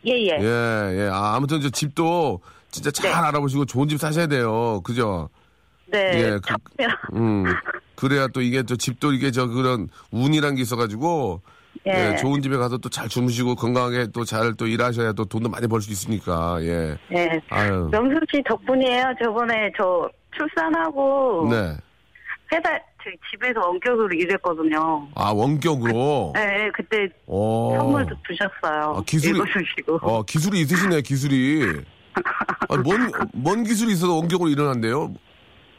예, 0.06 0.12
예. 0.12 0.38
예, 0.40 1.04
예. 1.04 1.08
아, 1.12 1.34
아무튼 1.34 1.60
저 1.60 1.68
집도 1.70 2.40
진짜 2.70 2.90
잘 2.90 3.10
네. 3.10 3.16
알아보시고 3.16 3.64
좋은 3.66 3.88
집 3.88 3.98
사셔야 3.98 4.26
돼요. 4.26 4.80
그죠? 4.82 5.28
네. 5.86 6.12
예, 6.14 6.38
그-. 6.38 6.54
음. 7.16 7.44
그래야 7.94 8.26
또 8.28 8.40
이게 8.42 8.62
또 8.62 8.76
집도 8.76 9.12
이게 9.12 9.30
저 9.30 9.46
그런 9.46 9.88
운이란 10.10 10.54
게 10.56 10.62
있어가지고 10.62 11.40
예. 11.86 12.12
예, 12.12 12.16
좋은 12.16 12.40
집에 12.42 12.56
가서 12.56 12.78
또 12.78 12.88
잘 12.88 13.08
주무시고 13.08 13.54
건강하게 13.56 14.08
또 14.12 14.24
잘 14.24 14.54
또 14.56 14.66
일하셔야 14.66 15.12
또 15.12 15.24
돈도 15.24 15.48
많이 15.48 15.66
벌 15.66 15.80
수 15.80 15.90
있으니까 15.92 16.58
예. 16.62 16.96
네. 17.10 17.40
아유. 17.50 17.88
명수 17.90 18.20
씨 18.32 18.42
덕분이에요. 18.48 19.14
저번에 19.22 19.70
저 19.76 20.08
출산하고 20.36 21.48
네. 21.50 21.76
저희 23.04 23.14
집에서 23.30 23.60
원격으로 23.60 24.08
일했거든요. 24.14 25.08
아 25.14 25.30
원격으로. 25.32 26.32
네, 26.34 26.68
그때 26.74 27.08
어. 27.26 27.74
선물도 27.76 28.14
주셨어요. 28.26 28.94
아, 28.96 29.00
기술이- 29.02 29.36
읽어주시고. 29.36 29.98
어 30.02 30.22
기술이 30.24 30.60
있으시네 30.60 31.02
기술이. 31.02 31.62
아, 32.68 32.76
뭔, 32.78 33.12
뭔 33.34 33.62
기술이 33.62 33.92
있어도 33.92 34.16
원격으로 34.16 34.48
일어난대요? 34.50 35.12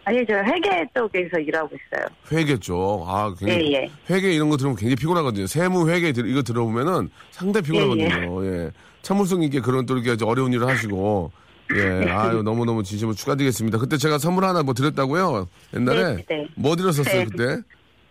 아니, 0.08 0.26
저 0.26 0.36
회계 0.36 0.88
쪽에서 0.96 1.38
일하고 1.38 1.70
있어요. 1.76 2.06
회계 2.32 2.58
쪽. 2.58 3.04
아, 3.06 3.34
굉장히. 3.38 3.74
예, 3.74 3.82
예. 3.84 3.92
회계 4.10 4.32
이런 4.34 4.50
거 4.50 4.56
들으면 4.56 4.78
굉장히 4.78 4.96
피곤하거든요. 4.96 5.48
세무 5.48 5.90
회계 5.90 6.14
들- 6.14 6.30
이거 6.30 6.42
들어보면은 6.42 7.10
상당히 7.32 7.66
피곤하거든요. 7.66 8.46
예. 8.46 8.72
참을성 9.02 9.44
있게 9.44 9.60
그런 9.60 9.86
또 9.86 9.98
이렇게 9.98 10.24
어려운 10.24 10.54
일을 10.54 10.66
하시고. 10.66 11.30
예. 11.76 12.06
아유, 12.10 12.42
너무너무 12.42 12.84
진심으로 12.84 13.16
축하드리겠습니다. 13.16 13.80
그때 13.80 13.98
제가 13.98 14.18
선물 14.18 14.46
하나 14.46 14.64
뭐 14.64 14.74
드렸다고요? 14.74 15.46
옛날에? 15.76 16.16
네, 16.16 16.26
네. 16.30 16.48
뭐 16.56 16.78
드렸었어요, 16.78 17.14
네. 17.14 17.26
그때? 17.26 17.62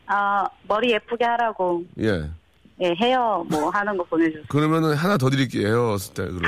아, 0.06 0.44
머리 0.68 0.92
예쁘게 0.92 1.24
하라고, 1.24 1.82
예. 2.02 2.28
예, 2.82 2.94
헤어 3.00 3.42
뭐 3.48 3.70
하는 3.70 3.96
거 3.96 4.04
보내주세요. 4.04 4.42
그러면은 4.48 4.92
하나 4.94 5.16
더 5.16 5.30
드릴게요, 5.30 5.66
헤어 5.66 5.96
스타일로. 5.96 6.40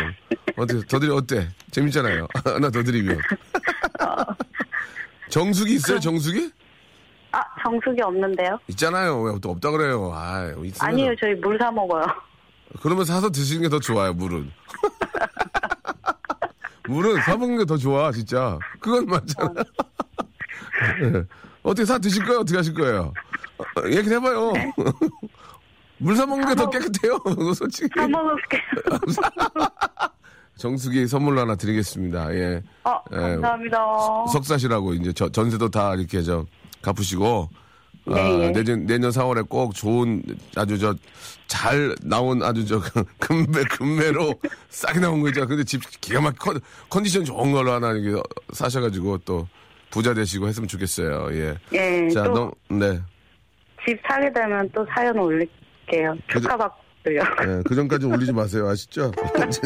어때, 0.58 0.74
더 0.86 0.98
드리, 0.98 1.10
어때? 1.10 1.48
재밌잖아요. 1.70 2.26
하나 2.44 2.68
더 2.70 2.82
드리면. 2.82 3.18
정수기 5.28 5.74
있어요, 5.74 6.00
정수기? 6.00 6.50
아, 7.32 7.40
정수기 7.62 8.00
없는데요? 8.02 8.58
있잖아요. 8.68 9.20
왜 9.22 9.38
또 9.40 9.50
없다 9.50 9.70
그래요? 9.70 10.10
아, 10.14 10.46
있으면. 10.64 10.90
아니요, 10.90 11.14
저희 11.20 11.34
물 11.34 11.58
사 11.58 11.70
먹어요. 11.70 12.04
그러면 12.82 13.04
사서 13.04 13.30
드시는 13.30 13.62
게 13.62 13.68
더 13.68 13.78
좋아요, 13.78 14.12
물은. 14.14 14.50
물은 16.88 17.20
사먹는 17.22 17.58
게 17.58 17.64
더 17.66 17.76
좋아, 17.76 18.10
진짜. 18.12 18.58
그건 18.80 19.06
맞잖아. 19.06 19.52
예. 21.02 21.24
어떻게 21.62 21.84
사 21.84 21.98
드실 21.98 22.24
거예요? 22.24 22.40
어떻게 22.40 22.56
하실 22.56 22.72
거예요? 22.74 23.12
어, 23.58 23.64
얘기 23.90 24.08
해봐요. 24.10 24.52
물 25.98 26.16
사먹는 26.16 26.48
게 26.48 26.54
더 26.54 26.70
깨끗해요, 26.70 27.18
솔직히. 27.54 27.88
사 27.94 28.08
먹을게요. 28.08 28.62
정수기 30.58 31.06
선물로 31.06 31.40
하나 31.40 31.54
드리겠습니다, 31.54 32.34
예. 32.34 32.62
어, 32.84 33.00
예. 33.12 33.16
감사합니다. 33.16 33.78
석사시라고 34.32 34.94
이제 34.94 35.12
저- 35.12 35.28
전세도 35.30 35.70
다 35.70 35.94
이렇게 35.94 36.20
저 36.22 36.44
갚으시고 36.82 37.48
아, 38.08 38.14
네, 38.14 38.40
예. 38.44 38.50
내년 38.50 38.86
내년 38.86 39.10
4월에 39.10 39.48
꼭 39.48 39.74
좋은 39.74 40.22
아주 40.56 40.78
저 40.78 40.94
잘 41.46 41.94
나온 42.02 42.42
아주 42.42 42.66
저 42.66 42.78
금매 43.18 43.62
금매로 43.70 44.34
싸게 44.68 44.98
나온 45.00 45.22
거 45.22 45.28
있잖아. 45.28 45.46
근데 45.46 45.64
집 45.64 45.80
기가 46.02 46.20
막 46.20 46.38
컨, 46.38 46.60
컨디션 46.90 47.24
좋은 47.24 47.52
걸로 47.52 47.72
하나 47.72 47.92
이게 47.92 48.20
사셔가지고 48.52 49.18
또 49.24 49.48
부자 49.90 50.12
되시고 50.12 50.46
했으면 50.46 50.68
좋겠어요. 50.68 51.28
예. 51.32 51.54
예, 51.72 52.08
자, 52.10 52.24
또 52.24 52.52
너, 52.68 52.76
네. 52.76 53.00
집 53.86 53.98
사게 54.06 54.30
되면 54.30 54.68
또 54.74 54.86
사연 54.94 55.18
올릴게요. 55.18 56.14
축하받고 56.30 56.76
요. 57.06 57.22
예, 57.46 57.62
그 57.64 57.74
전까지 57.74 58.06
올리지 58.06 58.32
마세요. 58.32 58.68
아시죠? 58.68 59.10
집, 59.50 59.62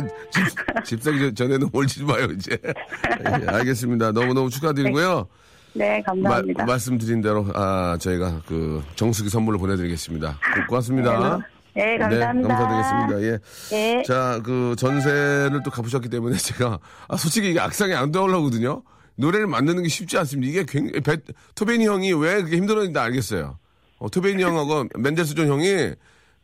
집 0.85 1.03
사기 1.03 1.35
전에는 1.35 1.71
올리지 1.73 2.05
마요, 2.05 2.27
이제. 2.37 2.57
예, 2.63 3.47
알겠습니다. 3.49 4.13
너무너무 4.13 4.49
축하드리고요. 4.51 5.27
네, 5.75 5.99
마- 6.07 6.13
감사합니다. 6.13 6.65
말씀드린 6.67 7.21
대로 7.23 7.47
아 7.55 7.97
저희가 8.01 8.43
그 8.47 8.83
정수기 8.95 9.31
선물로 9.31 9.59
보내드리겠습니다. 9.59 10.33
고- 10.33 10.67
고맙습니다. 10.69 11.41
네, 11.75 11.97
감사합니다. 11.99 12.49
네, 12.49 12.55
감사드리겠습니다. 12.55 13.23
예. 13.23 13.39
네. 13.71 14.03
자, 14.05 14.41
그 14.45 14.77
전세를 14.79 15.63
또 15.65 15.71
갚으셨기 15.71 16.11
때문에 16.11 16.37
제가 16.37 16.79
아, 17.09 17.17
솔직히 17.17 17.51
이게 17.51 17.59
악상이 17.61 17.95
안 17.95 18.13
떠올라거든요. 18.13 18.83
노래를 19.17 19.47
만드는 19.47 19.83
게 19.83 19.89
쉽지 19.89 20.17
않습니다. 20.19 20.51
이게 20.51 20.65
굉장히 20.69 21.01
배- 21.01 21.17
토베니 21.55 21.87
형이 21.87 22.13
왜 22.13 22.37
그렇게 22.37 22.57
힘들었는지 22.57 22.99
알겠어요. 22.99 23.59
어, 23.99 24.11
토베니 24.11 24.43
형하고 24.43 24.87
멘델스존 24.99 25.49
형이 25.49 25.93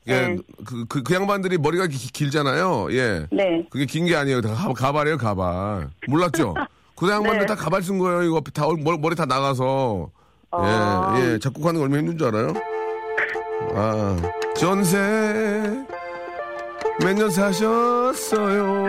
예, 0.08 0.28
네. 0.28 0.36
그, 0.64 0.84
그, 0.88 1.02
그 1.02 1.14
양반들이 1.14 1.58
머리가 1.58 1.86
기- 1.86 2.10
길잖아요. 2.12 2.88
예. 2.92 3.26
네. 3.30 3.64
그게 3.70 3.84
긴 3.86 4.06
게 4.06 4.16
아니에요. 4.16 4.40
다 4.40 4.54
가- 4.54 4.72
가발이에요, 4.72 5.18
가발. 5.18 5.90
몰랐죠? 6.08 6.54
그 6.96 7.10
양반들 7.10 7.40
네. 7.40 7.46
다 7.46 7.54
가발 7.54 7.82
쓴 7.82 7.98
거예요. 7.98 8.22
이거 8.22 8.40
다 8.52 8.66
얼- 8.66 8.78
머리, 8.82 8.98
머리 8.98 9.14
다 9.14 9.26
나가서. 9.26 10.10
아. 10.50 11.14
예, 11.18 11.34
예. 11.34 11.38
작곡하는 11.38 11.78
거 11.78 11.84
얼마나 11.84 12.00
힘든 12.02 12.16
줄 12.18 12.28
알아요? 12.28 12.54
아, 13.74 14.16
전세 14.56 14.98
몇 17.00 17.12
년 17.14 17.30
사셨어요. 17.30 18.86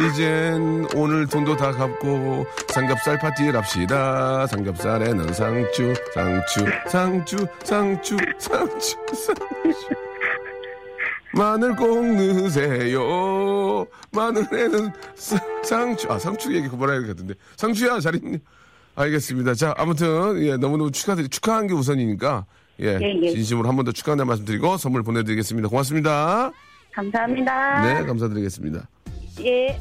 이젠 0.00 0.86
오늘 0.96 1.26
돈도 1.26 1.56
다 1.56 1.70
갚고 1.72 2.46
삼겹살 2.68 3.18
파티를 3.18 3.56
합시다. 3.56 4.46
삼겹살에는 4.48 5.32
상추, 5.32 5.94
상추, 6.12 6.66
상추, 6.88 7.36
상추, 7.62 8.16
상추, 8.38 8.96
상추. 9.14 9.88
마늘 11.32 11.74
꼭 11.76 12.04
넣으세요. 12.06 13.86
마늘에는 14.12 14.90
사- 15.14 15.38
상추, 15.62 16.10
아, 16.10 16.18
상추 16.18 16.52
얘기 16.54 16.68
그만해야 16.68 17.00
되겠는데. 17.00 17.34
상추야, 17.56 18.00
잘 18.00 18.14
있니? 18.16 18.38
알겠습니다. 18.96 19.54
자, 19.54 19.74
아무튼, 19.76 20.40
예, 20.44 20.56
너무너무 20.56 20.90
축하드리, 20.92 21.28
축하한 21.28 21.66
게 21.66 21.74
우선이니까, 21.74 22.46
예, 22.80 22.98
예, 23.00 23.20
예. 23.22 23.30
진심으로 23.30 23.68
한 23.68 23.74
번 23.76 23.84
더 23.84 23.90
축하한다는 23.92 24.28
말씀 24.28 24.44
드리고 24.44 24.76
선물 24.76 25.02
보내드리겠습니다. 25.02 25.68
고맙습니다. 25.68 26.52
감사합니다. 26.92 27.82
네, 27.82 28.06
감사드리겠습니다. 28.06 28.86
예. 29.40 29.78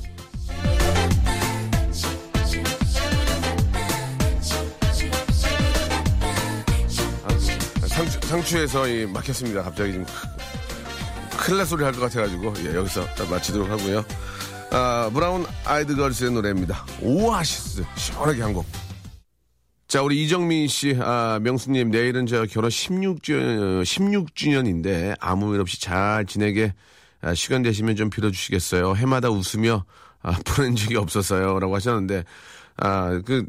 아, 7.25 7.87
상추, 7.87 8.19
상추에서 8.21 8.87
이 8.87 9.05
막혔습니다. 9.05 9.63
갑자기 9.63 9.93
지금 9.93 10.05
큰일 11.37 11.57
날 11.57 11.65
소리 11.65 11.83
할 11.83 11.93
것 11.93 12.01
같아가지고, 12.01 12.53
예, 12.65 12.75
여기서 12.75 13.05
딱 13.15 13.29
마치도록 13.29 13.69
하고요. 13.69 14.05
아, 14.71 15.09
브라운 15.13 15.45
아이드 15.65 15.95
걸스의 15.95 16.31
노래입니다. 16.31 16.85
오아시스. 17.01 17.83
시원하게 17.95 18.41
한 18.41 18.53
곡. 18.53 18.65
자, 19.87 20.01
우리 20.01 20.23
이정민 20.23 20.67
씨, 20.67 20.97
아, 20.99 21.39
명수님, 21.41 21.91
내일은 21.91 22.25
저 22.25 22.45
결혼 22.45 22.69
16주, 22.69 23.83
16주년인데 23.83 25.15
아무 25.19 25.53
일 25.53 25.61
없이 25.61 25.79
잘 25.79 26.25
지내게 26.25 26.73
아, 26.73 26.73
시간 27.35 27.61
되시면 27.63 27.95
좀 27.95 28.09
빌어주시겠어요. 28.09 28.95
해마다 28.95 29.29
웃으며 29.29 29.85
아, 30.21 30.31
보낸 30.45 30.75
적이 30.75 30.97
없었어요. 30.97 31.59
라고 31.59 31.75
하셨는데, 31.75 32.23
아, 32.77 33.21
그, 33.25 33.45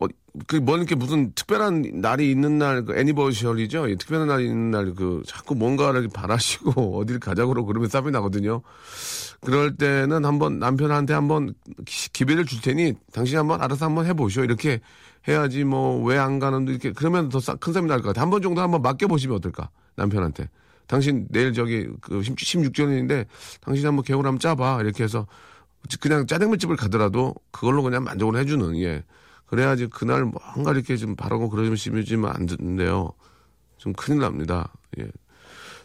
어, 0.00 0.06
그, 0.46 0.56
뭐, 0.56 0.76
이렇게 0.76 0.94
무슨 0.94 1.32
특별한 1.34 2.00
날이 2.00 2.30
있는 2.30 2.58
날, 2.58 2.84
그 2.84 2.96
애니버셜이죠? 2.98 3.88
이 3.88 3.96
특별한 3.96 4.28
날이 4.28 4.44
있는 4.46 4.70
날, 4.70 4.94
그, 4.94 5.22
자꾸 5.26 5.54
뭔가를 5.54 6.08
바라시고, 6.08 6.98
어딜 7.00 7.18
가자고 7.20 7.54
그러면 7.64 7.88
쌉이 7.88 8.10
나거든요. 8.10 8.62
그럴 9.40 9.76
때는 9.76 10.24
한번 10.24 10.58
남편한테 10.58 11.14
한번 11.14 11.54
기- 11.86 12.10
기회를 12.12 12.44
줄 12.46 12.60
테니, 12.60 12.94
당신이 13.12 13.36
한번 13.36 13.62
알아서 13.62 13.86
한번 13.86 14.06
해보시오. 14.06 14.44
이렇게 14.44 14.80
해야지, 15.28 15.64
뭐, 15.64 16.02
왜 16.04 16.18
안 16.18 16.38
가는데, 16.38 16.72
이렇게, 16.72 16.92
그러면 16.92 17.28
더큰 17.28 17.72
쌈이 17.72 17.86
날 17.88 18.00
것 18.00 18.08
같아. 18.08 18.22
한번 18.22 18.42
정도 18.42 18.60
한번 18.62 18.82
맡겨보시면 18.82 19.36
어떨까? 19.36 19.70
남편한테. 19.96 20.48
당신 20.86 21.26
내일 21.30 21.52
저기, 21.52 21.88
그, 22.00 22.20
16주년인데, 22.20 23.26
당신이 23.60 23.84
한번 23.86 24.04
개월 24.04 24.26
한번 24.26 24.38
짜봐. 24.38 24.80
이렇게 24.82 25.04
해서, 25.04 25.26
그냥 26.00 26.26
짜장면 26.26 26.58
집을 26.58 26.76
가더라도 26.76 27.34
그걸로 27.50 27.82
그냥 27.82 28.04
만족을 28.04 28.38
해주는 28.40 28.76
예. 28.82 29.04
그래야지 29.46 29.86
그날 29.86 30.24
뭔가 30.24 30.72
이렇게 30.72 30.96
좀 30.96 31.14
바라고 31.14 31.48
그러시면 31.48 32.04
안 32.26 32.46
되는데요. 32.46 33.12
좀 33.78 33.92
큰일 33.92 34.18
납니다. 34.20 34.72
예 34.98 35.08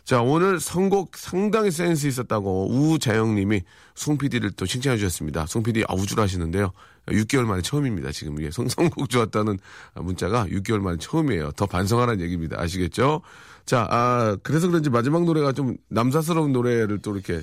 자 0.04 0.20
오늘 0.24 0.60
선곡 0.60 1.16
상당히 1.16 1.70
센스 1.70 2.08
있었다고 2.08 2.72
우자영님이 2.72 3.62
송 3.94 4.18
PD를 4.18 4.50
또 4.54 4.66
칭찬해 4.66 4.98
주셨습니다. 4.98 5.46
송 5.46 5.62
PD 5.62 5.84
아 5.88 5.94
우쭐하시는데요. 5.94 6.72
6개월 7.08 7.46
만에 7.46 7.62
처음입니다 7.62 8.12
지금. 8.12 8.42
예 8.42 8.50
선- 8.50 8.68
선곡 8.68 9.10
좋았다는 9.12 9.60
문자가 9.98 10.46
6개월 10.48 10.80
만에 10.80 10.98
처음이에요. 10.98 11.52
더 11.52 11.68
반성하라는 11.68 12.20
얘기입니다. 12.22 12.60
아시겠죠 12.60 13.22
자 13.66 13.88
아, 13.90 14.38
그래서 14.44 14.68
그런지 14.68 14.90
마지막 14.90 15.24
노래가 15.24 15.52
좀 15.54 15.76
남사스러운 15.90 16.52
노래를 16.52 17.00
또 17.02 17.14
이렇게 17.16 17.42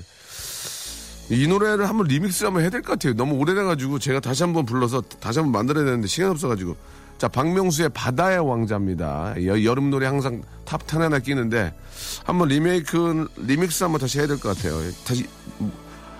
이 1.31 1.47
노래를 1.47 1.87
한번 1.87 2.07
리믹스 2.07 2.43
한번 2.45 2.63
해야 2.63 2.69
될 2.69 2.81
것 2.81 2.93
같아요. 2.93 3.13
너무 3.13 3.35
오래돼가지고 3.35 3.99
제가 3.99 4.19
다시 4.19 4.43
한번 4.43 4.65
불러서 4.65 5.01
다시 5.01 5.39
한번 5.39 5.53
만들어야 5.53 5.85
되는데 5.85 6.07
시간 6.07 6.31
없어가지고. 6.31 6.75
자, 7.19 7.27
박명수의 7.27 7.89
바다의 7.89 8.39
왕자입니다. 8.39 9.35
여, 9.45 9.61
여름 9.63 9.89
노래 9.89 10.05
항상 10.07 10.41
top 10.65 10.87
10에 10.87 10.99
하나 10.99 11.19
끼는데 11.19 11.75
한번 12.23 12.47
리메이크, 12.47 13.27
리믹스 13.37 13.83
한번 13.83 13.99
다시 13.99 14.19
해야 14.19 14.27
될 14.27 14.39
것 14.39 14.55
같아요. 14.55 14.75
다시 15.05 15.27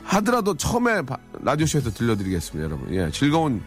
하더라도 0.04 0.56
처음에 0.56 1.02
바- 1.04 1.18
라디오쇼에서 1.42 1.92
들려드리겠습니다, 1.92 2.66
여러분. 2.66 2.94
예, 2.94 3.10
즐거운, 3.12 3.64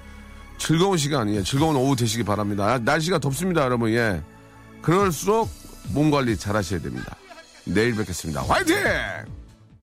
즐거운 0.58 0.98
시간, 0.98 1.34
예, 1.34 1.42
즐거운 1.42 1.74
오후 1.74 1.96
되시기 1.96 2.22
바랍니다. 2.22 2.66
아, 2.74 2.78
날씨가 2.78 3.18
덥습니다, 3.18 3.62
여러분. 3.64 3.90
예. 3.92 4.22
그럴수록 4.82 5.48
몸 5.88 6.10
관리 6.10 6.36
잘 6.36 6.56
하셔야 6.56 6.80
됩니다. 6.80 7.16
내일 7.64 7.94
뵙겠습니다. 7.96 8.42
화이팅! 8.42 9.41